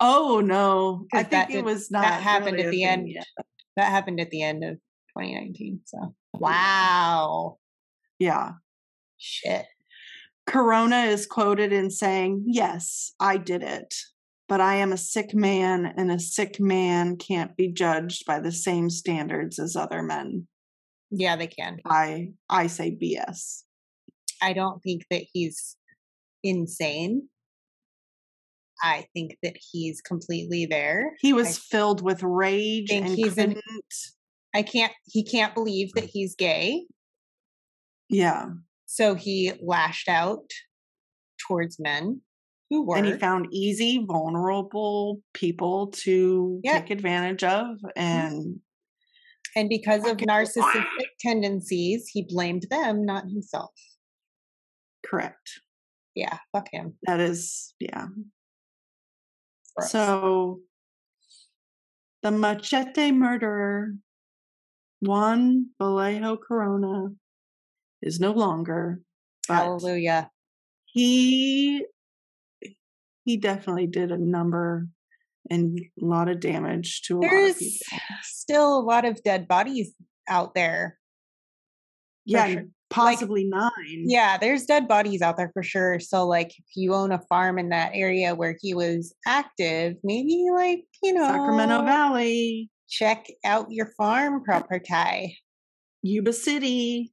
Oh 0.00 0.40
no, 0.44 1.06
I 1.12 1.24
think 1.24 1.50
it 1.50 1.54
did- 1.54 1.64
was 1.64 1.90
not. 1.90 2.02
that 2.02 2.22
happened 2.22 2.56
really 2.56 2.66
at 2.66 2.70
the 2.70 2.84
end. 2.84 3.08
yet. 3.08 3.26
That 3.76 3.90
happened 3.90 4.20
at 4.20 4.30
the 4.30 4.42
end 4.42 4.64
of 4.64 4.74
2019. 5.16 5.80
So 5.84 6.14
wow. 6.34 7.58
Yeah. 8.18 8.52
Shit. 9.18 9.66
Corona 10.46 11.02
is 11.02 11.26
quoted 11.26 11.72
in 11.72 11.90
saying, 11.90 12.44
Yes, 12.46 13.12
I 13.20 13.36
did 13.36 13.62
it, 13.62 13.94
but 14.48 14.60
I 14.60 14.76
am 14.76 14.92
a 14.92 14.98
sick 14.98 15.34
man, 15.34 15.92
and 15.96 16.10
a 16.10 16.18
sick 16.18 16.58
man 16.58 17.16
can't 17.16 17.56
be 17.56 17.72
judged 17.72 18.24
by 18.26 18.40
the 18.40 18.52
same 18.52 18.90
standards 18.90 19.58
as 19.58 19.76
other 19.76 20.02
men. 20.02 20.48
Yeah, 21.10 21.36
they 21.36 21.46
can. 21.46 21.78
I 21.84 22.32
I 22.48 22.66
say 22.66 22.90
BS. 22.90 23.62
I 24.42 24.52
don't 24.52 24.80
think 24.80 25.04
that 25.10 25.24
he's 25.32 25.76
insane. 26.42 27.28
I 28.82 29.06
think 29.12 29.36
that 29.42 29.56
he's 29.70 30.00
completely 30.00 30.66
there. 30.66 31.12
He 31.20 31.32
was 31.32 31.58
filled 31.58 32.00
with 32.02 32.22
rage 32.22 32.92
and 32.92 33.06
he's 33.06 33.34
couldn't 33.34 33.58
I 34.54 34.62
can't 34.62 34.92
he 35.06 35.24
can't 35.24 35.54
believe 35.54 35.92
that 35.94 36.04
he's 36.04 36.34
gay. 36.34 36.86
Yeah. 38.08 38.46
So 38.86 39.14
he 39.14 39.52
lashed 39.60 40.08
out 40.08 40.50
towards 41.46 41.78
men 41.78 42.22
who 42.70 42.84
were 42.86 42.96
And 42.96 43.06
he 43.06 43.12
found 43.18 43.48
easy, 43.52 44.04
vulnerable 44.04 45.20
people 45.34 45.88
to 45.88 46.60
Yeah. 46.64 46.80
take 46.80 46.90
advantage 46.90 47.44
of. 47.44 47.66
Mm-hmm. 47.78 47.90
And 47.96 48.60
and 49.56 49.68
because 49.68 50.06
of 50.06 50.18
narcissistic 50.18 51.06
tendencies, 51.20 52.08
he 52.12 52.22
blamed 52.28 52.66
them, 52.70 53.04
not 53.04 53.24
himself. 53.24 53.70
correct. 55.04 55.60
Yeah, 56.14 56.38
fuck 56.52 56.68
him. 56.70 56.94
That 57.04 57.20
is, 57.20 57.74
yeah. 57.80 58.06
Gross. 59.76 59.90
So 59.90 60.60
the 62.22 62.30
machete 62.30 63.10
murderer, 63.12 63.94
Juan 65.00 65.70
Vallejo 65.78 66.36
Corona, 66.36 67.14
is 68.02 68.20
no 68.20 68.32
longer. 68.32 69.00
But 69.46 69.54
Hallelujah. 69.54 70.30
he 70.86 71.86
he 73.28 73.36
definitely 73.36 73.86
did 73.86 74.10
a 74.10 74.16
number 74.16 74.86
and 75.50 75.78
a 76.00 76.04
lot 76.04 76.30
of 76.30 76.40
damage 76.40 77.02
to 77.02 77.18
a 77.18 77.20
lot 77.20 77.26
of 77.26 77.30
There's 77.30 77.82
still 78.22 78.78
a 78.78 78.80
lot 78.80 79.04
of 79.04 79.22
dead 79.22 79.46
bodies 79.46 79.92
out 80.26 80.54
there. 80.54 80.98
Yeah, 82.24 82.46
sure. 82.46 82.64
possibly 82.88 83.44
nine. 83.44 83.70
Yeah, 84.06 84.38
there's 84.38 84.64
dead 84.64 84.88
bodies 84.88 85.20
out 85.20 85.36
there 85.36 85.50
for 85.52 85.62
sure. 85.62 86.00
So, 86.00 86.26
like, 86.26 86.52
if 86.58 86.64
you 86.74 86.94
own 86.94 87.12
a 87.12 87.20
farm 87.28 87.58
in 87.58 87.68
that 87.68 87.90
area 87.92 88.34
where 88.34 88.56
he 88.62 88.72
was 88.72 89.14
active, 89.26 89.96
maybe, 90.02 90.46
like, 90.50 90.84
you 91.02 91.12
know, 91.12 91.26
Sacramento 91.26 91.84
Valley, 91.84 92.70
check 92.88 93.26
out 93.44 93.66
your 93.68 93.90
farm 93.98 94.42
property. 94.42 95.38
Yuba 96.02 96.32
City. 96.32 97.12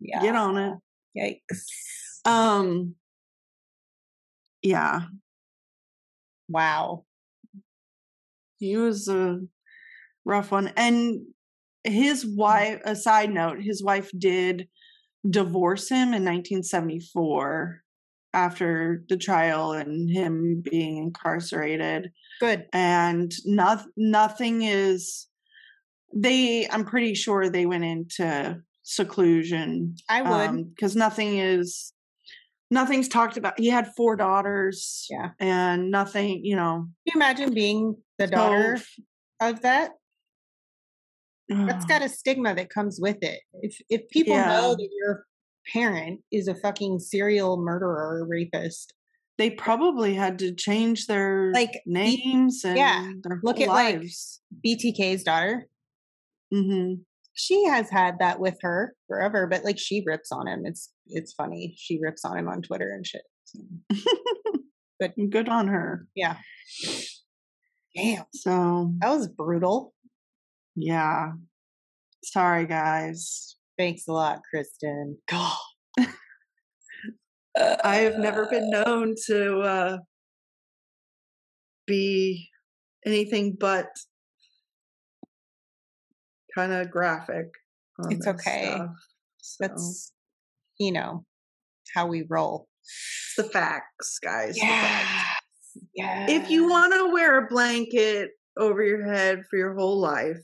Yeah. 0.00 0.22
Get 0.22 0.36
on 0.36 0.56
it. 0.56 0.78
Yikes. 1.14 2.28
Um 2.30 2.94
yeah, 4.64 5.02
Wow. 6.48 7.04
he 8.58 8.76
was 8.76 9.08
a 9.08 9.40
rough 10.24 10.50
one. 10.50 10.72
And 10.76 11.22
his 11.84 12.22
hmm. 12.22 12.36
wife, 12.36 12.80
a 12.84 12.96
side 12.96 13.32
note, 13.32 13.60
his 13.60 13.82
wife 13.82 14.10
did 14.16 14.68
divorce 15.28 15.88
him 15.88 16.08
in 16.08 16.24
1974 16.24 17.82
after 18.34 19.04
the 19.08 19.16
trial 19.16 19.72
and 19.72 20.10
him 20.10 20.62
being 20.70 20.98
incarcerated. 20.98 22.10
Good. 22.40 22.66
And 22.72 23.32
not, 23.44 23.84
nothing 23.96 24.62
is, 24.62 25.28
they, 26.12 26.68
I'm 26.68 26.84
pretty 26.84 27.14
sure 27.14 27.48
they 27.48 27.64
went 27.64 27.84
into 27.84 28.60
seclusion 28.82 29.96
I 30.08 30.22
would. 30.22 30.48
Um, 30.48 30.64
because 30.64 30.94
nothing 30.94 31.38
is 31.38 31.93
nothing's 32.70 33.08
talked 33.08 33.36
about 33.36 33.58
he 33.58 33.68
had 33.68 33.92
four 33.94 34.16
daughters 34.16 35.06
Yeah. 35.10 35.30
and 35.38 35.90
nothing 35.90 36.44
you 36.44 36.56
know 36.56 36.86
Can 36.86 36.92
you 37.06 37.12
imagine 37.16 37.54
being 37.54 37.96
the 38.18 38.26
daughter 38.26 38.78
of 39.40 39.60
that? 39.62 39.92
That's 41.66 41.84
got 41.84 42.02
a 42.02 42.08
stigma 42.08 42.54
that 42.54 42.70
comes 42.70 42.98
with 43.00 43.18
it. 43.22 43.40
If 43.62 43.76
if 43.88 44.08
people 44.10 44.36
Yeah. 44.36 44.48
know 44.48 44.74
that 44.74 44.88
your 44.92 45.26
parent 45.72 46.20
is 46.30 46.48
a 46.48 46.54
fucking 46.54 47.00
serial 47.00 47.56
murderer 47.58 48.18
or 48.20 48.26
rapist, 48.26 48.92
they 49.38 49.50
probably 49.50 50.14
had 50.14 50.38
to 50.40 50.54
change 50.54 51.06
their 51.06 51.52
Like, 51.52 51.82
names 51.86 52.64
and 52.64 52.78
yeah, 52.78 53.10
look 53.42 53.60
at, 53.60 53.68
like, 53.68 53.96
lives 53.96 54.40
BTK's 54.62 55.22
daughter, 55.24 55.68
hmm 56.50 57.04
she 57.34 57.64
has 57.64 57.90
had 57.90 58.18
that 58.20 58.40
with 58.40 58.56
her 58.62 58.94
forever, 59.08 59.46
but 59.46 59.64
like 59.64 59.78
she 59.78 60.02
rips 60.06 60.30
on 60.32 60.46
him. 60.46 60.62
It's 60.64 60.90
it's 61.06 61.32
funny. 61.32 61.74
She 61.76 61.98
rips 62.00 62.24
on 62.24 62.38
him 62.38 62.48
on 62.48 62.62
Twitter 62.62 62.90
and 62.92 63.06
shit. 63.06 63.22
So, 63.44 63.60
but 65.00 65.12
good 65.30 65.48
on 65.48 65.68
her 65.68 66.06
yeah. 66.14 66.36
Damn, 67.96 68.24
so 68.32 68.92
that 69.00 69.10
was 69.10 69.28
brutal. 69.28 69.92
yeah 70.74 71.32
sorry 72.24 72.66
guys 72.66 73.54
Thanks 73.76 74.06
a 74.08 74.12
lot, 74.12 74.40
Kristen. 74.48 75.18
God. 75.28 75.56
i 77.84 77.96
have 77.96 78.18
never 78.18 78.46
been 78.46 78.68
known 78.70 79.14
to 79.26 79.60
uh 79.60 79.98
be 81.86 82.48
anything 83.06 83.56
but 83.58 83.86
kind 86.54 86.72
of 86.72 86.90
graphic 86.90 87.46
It's 88.10 88.26
okay. 88.26 88.72
stuff, 88.74 88.90
so. 89.38 89.56
That's 89.60 90.12
you 90.78 90.92
know 90.92 91.24
how 91.94 92.06
we 92.06 92.24
roll. 92.28 92.68
It's 92.82 93.34
the 93.36 93.44
facts, 93.44 94.18
guys. 94.22 94.54
the 94.54 94.60
facts. 94.60 95.40
Yeah. 95.94 96.26
If 96.28 96.50
you 96.50 96.68
want 96.68 96.92
to 96.92 97.12
wear 97.12 97.38
a 97.38 97.48
blanket 97.48 98.30
over 98.56 98.82
your 98.82 99.12
head 99.12 99.42
for 99.50 99.56
your 99.56 99.74
whole 99.74 100.00
life, 100.00 100.38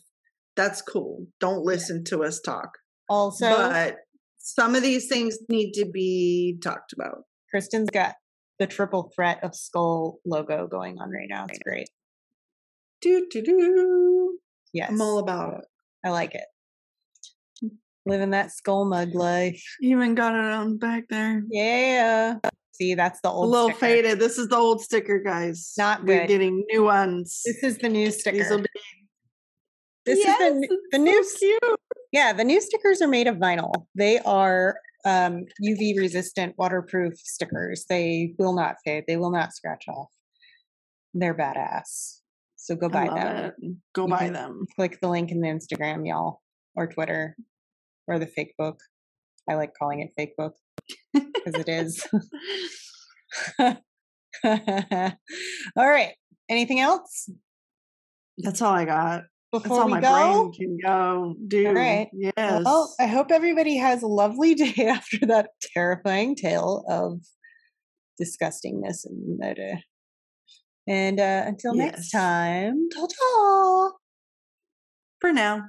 that's 0.56 0.82
cool. 0.82 1.26
Don't 1.38 1.64
listen 1.64 2.04
to 2.04 2.24
us 2.24 2.40
talk. 2.40 2.70
also 3.08 3.48
but 3.48 3.96
some 4.38 4.74
of 4.74 4.82
these 4.82 5.06
things 5.06 5.38
need 5.48 5.72
to 5.72 5.86
be 5.86 6.58
talked 6.62 6.92
about. 6.92 7.24
Kristen's 7.50 7.90
got 7.90 8.14
the 8.58 8.66
triple 8.66 9.11
threat 9.14 9.38
of 9.42 9.54
skull 9.54 10.18
logo 10.24 10.66
going 10.66 10.98
on 10.98 11.11
right 11.11 11.28
now. 11.28 11.46
It's 11.48 11.58
great. 11.61 11.88
Do 13.00 13.26
do 13.30 13.42
do. 13.42 14.38
Yes. 14.72 14.90
I'm 14.90 15.00
all 15.00 15.18
about 15.18 15.54
it. 15.61 15.64
I 16.05 16.11
like 16.11 16.34
it. 16.34 16.44
Living 18.07 18.30
that 18.30 18.53
skull 18.53 18.86
mug 18.86 19.14
life. 19.14 19.62
Even 19.80 20.14
got 20.14 20.34
it 20.34 20.53
on 20.53 20.78
back 20.78 21.05
there. 21.11 21.42
Yeah. 21.51 22.38
See, 22.72 22.94
that's 22.94 23.20
the 23.20 23.28
old. 23.28 23.46
A 23.46 23.51
little 23.51 23.68
sticker. 23.68 23.80
faded. 23.80 24.18
This 24.18 24.38
is 24.38 24.48
the 24.48 24.57
old 24.57 24.80
sticker, 24.80 25.18
guys. 25.18 25.74
Not 25.76 26.05
We're 26.05 26.26
getting 26.26 26.64
new 26.70 26.84
ones. 26.84 27.42
This 27.44 27.62
is 27.62 27.78
the 27.78 27.90
new 27.90 28.11
sticker. 28.11 28.59
be 28.59 28.66
This 30.07 30.18
is 30.18 30.24
the, 30.24 30.78
the 30.92 30.98
new 30.98 31.26
cute. 31.38 31.80
Yeah, 32.11 32.32
the 32.32 32.44
new 32.44 32.61
stickers 32.61 33.03
are 33.03 33.09
made 33.09 33.26
of 33.26 33.36
vinyl. 33.36 33.86
They 33.94 34.18
are 34.20 34.76
um, 35.05 35.44
UV 35.62 35.98
resistant, 35.98 36.55
waterproof 36.57 37.18
stickers. 37.18 37.84
They 37.88 38.34
will 38.38 38.55
not 38.55 38.76
fade. 38.84 39.05
They 39.07 39.18
will 39.18 39.30
not 39.30 39.53
scratch 39.53 39.84
off. 39.88 40.09
They're 41.12 41.34
badass. 41.34 42.20
So 42.62 42.76
go 42.76 42.90
buy 42.90 43.08
them. 43.08 43.52
it. 43.58 43.74
Go 43.94 44.02
You 44.02 44.08
buy 44.08 44.28
them. 44.28 44.66
Click 44.76 44.98
the 45.00 45.08
link 45.08 45.30
in 45.30 45.40
the 45.40 45.48
Instagram, 45.48 46.06
y'all, 46.06 46.42
or 46.76 46.86
Twitter, 46.86 47.34
or 48.06 48.18
the 48.18 48.26
fake 48.26 48.52
book. 48.58 48.78
I 49.48 49.54
like 49.54 49.72
calling 49.78 50.00
it 50.00 50.11
fake 50.14 50.36
book 50.36 50.52
because 51.14 51.54
it 51.56 51.68
is. 51.70 52.06
all 54.44 55.88
right. 55.88 56.12
Anything 56.50 56.80
else 56.80 57.30
That's 58.38 58.61
all 58.61 58.74
I 58.74 58.84
got. 58.84 59.22
That's 59.52 59.62
before 59.64 59.80
all 59.80 59.86
we 59.86 59.92
my 59.92 60.00
go? 60.00 60.12
brain 60.12 60.52
can 60.52 60.78
go 60.84 61.34
do. 61.48 61.72
right. 61.72 62.08
Yes. 62.12 62.62
Well, 62.64 62.94
I 63.00 63.06
hope 63.06 63.32
everybody 63.32 63.78
has 63.78 64.02
a 64.02 64.06
lovely 64.06 64.54
day 64.64 64.86
after 64.86 65.18
that 65.28 65.48
terrifying 65.62 66.36
tale 66.36 66.84
of 66.88 67.20
disgustingness 68.20 69.06
and 69.06 69.38
murder. 69.38 69.78
And 70.87 71.20
uh, 71.20 71.45
until 71.47 71.74
next 71.74 72.11
time, 72.11 72.89
ta-ta! 72.93 73.91
For 75.20 75.33
now. 75.33 75.62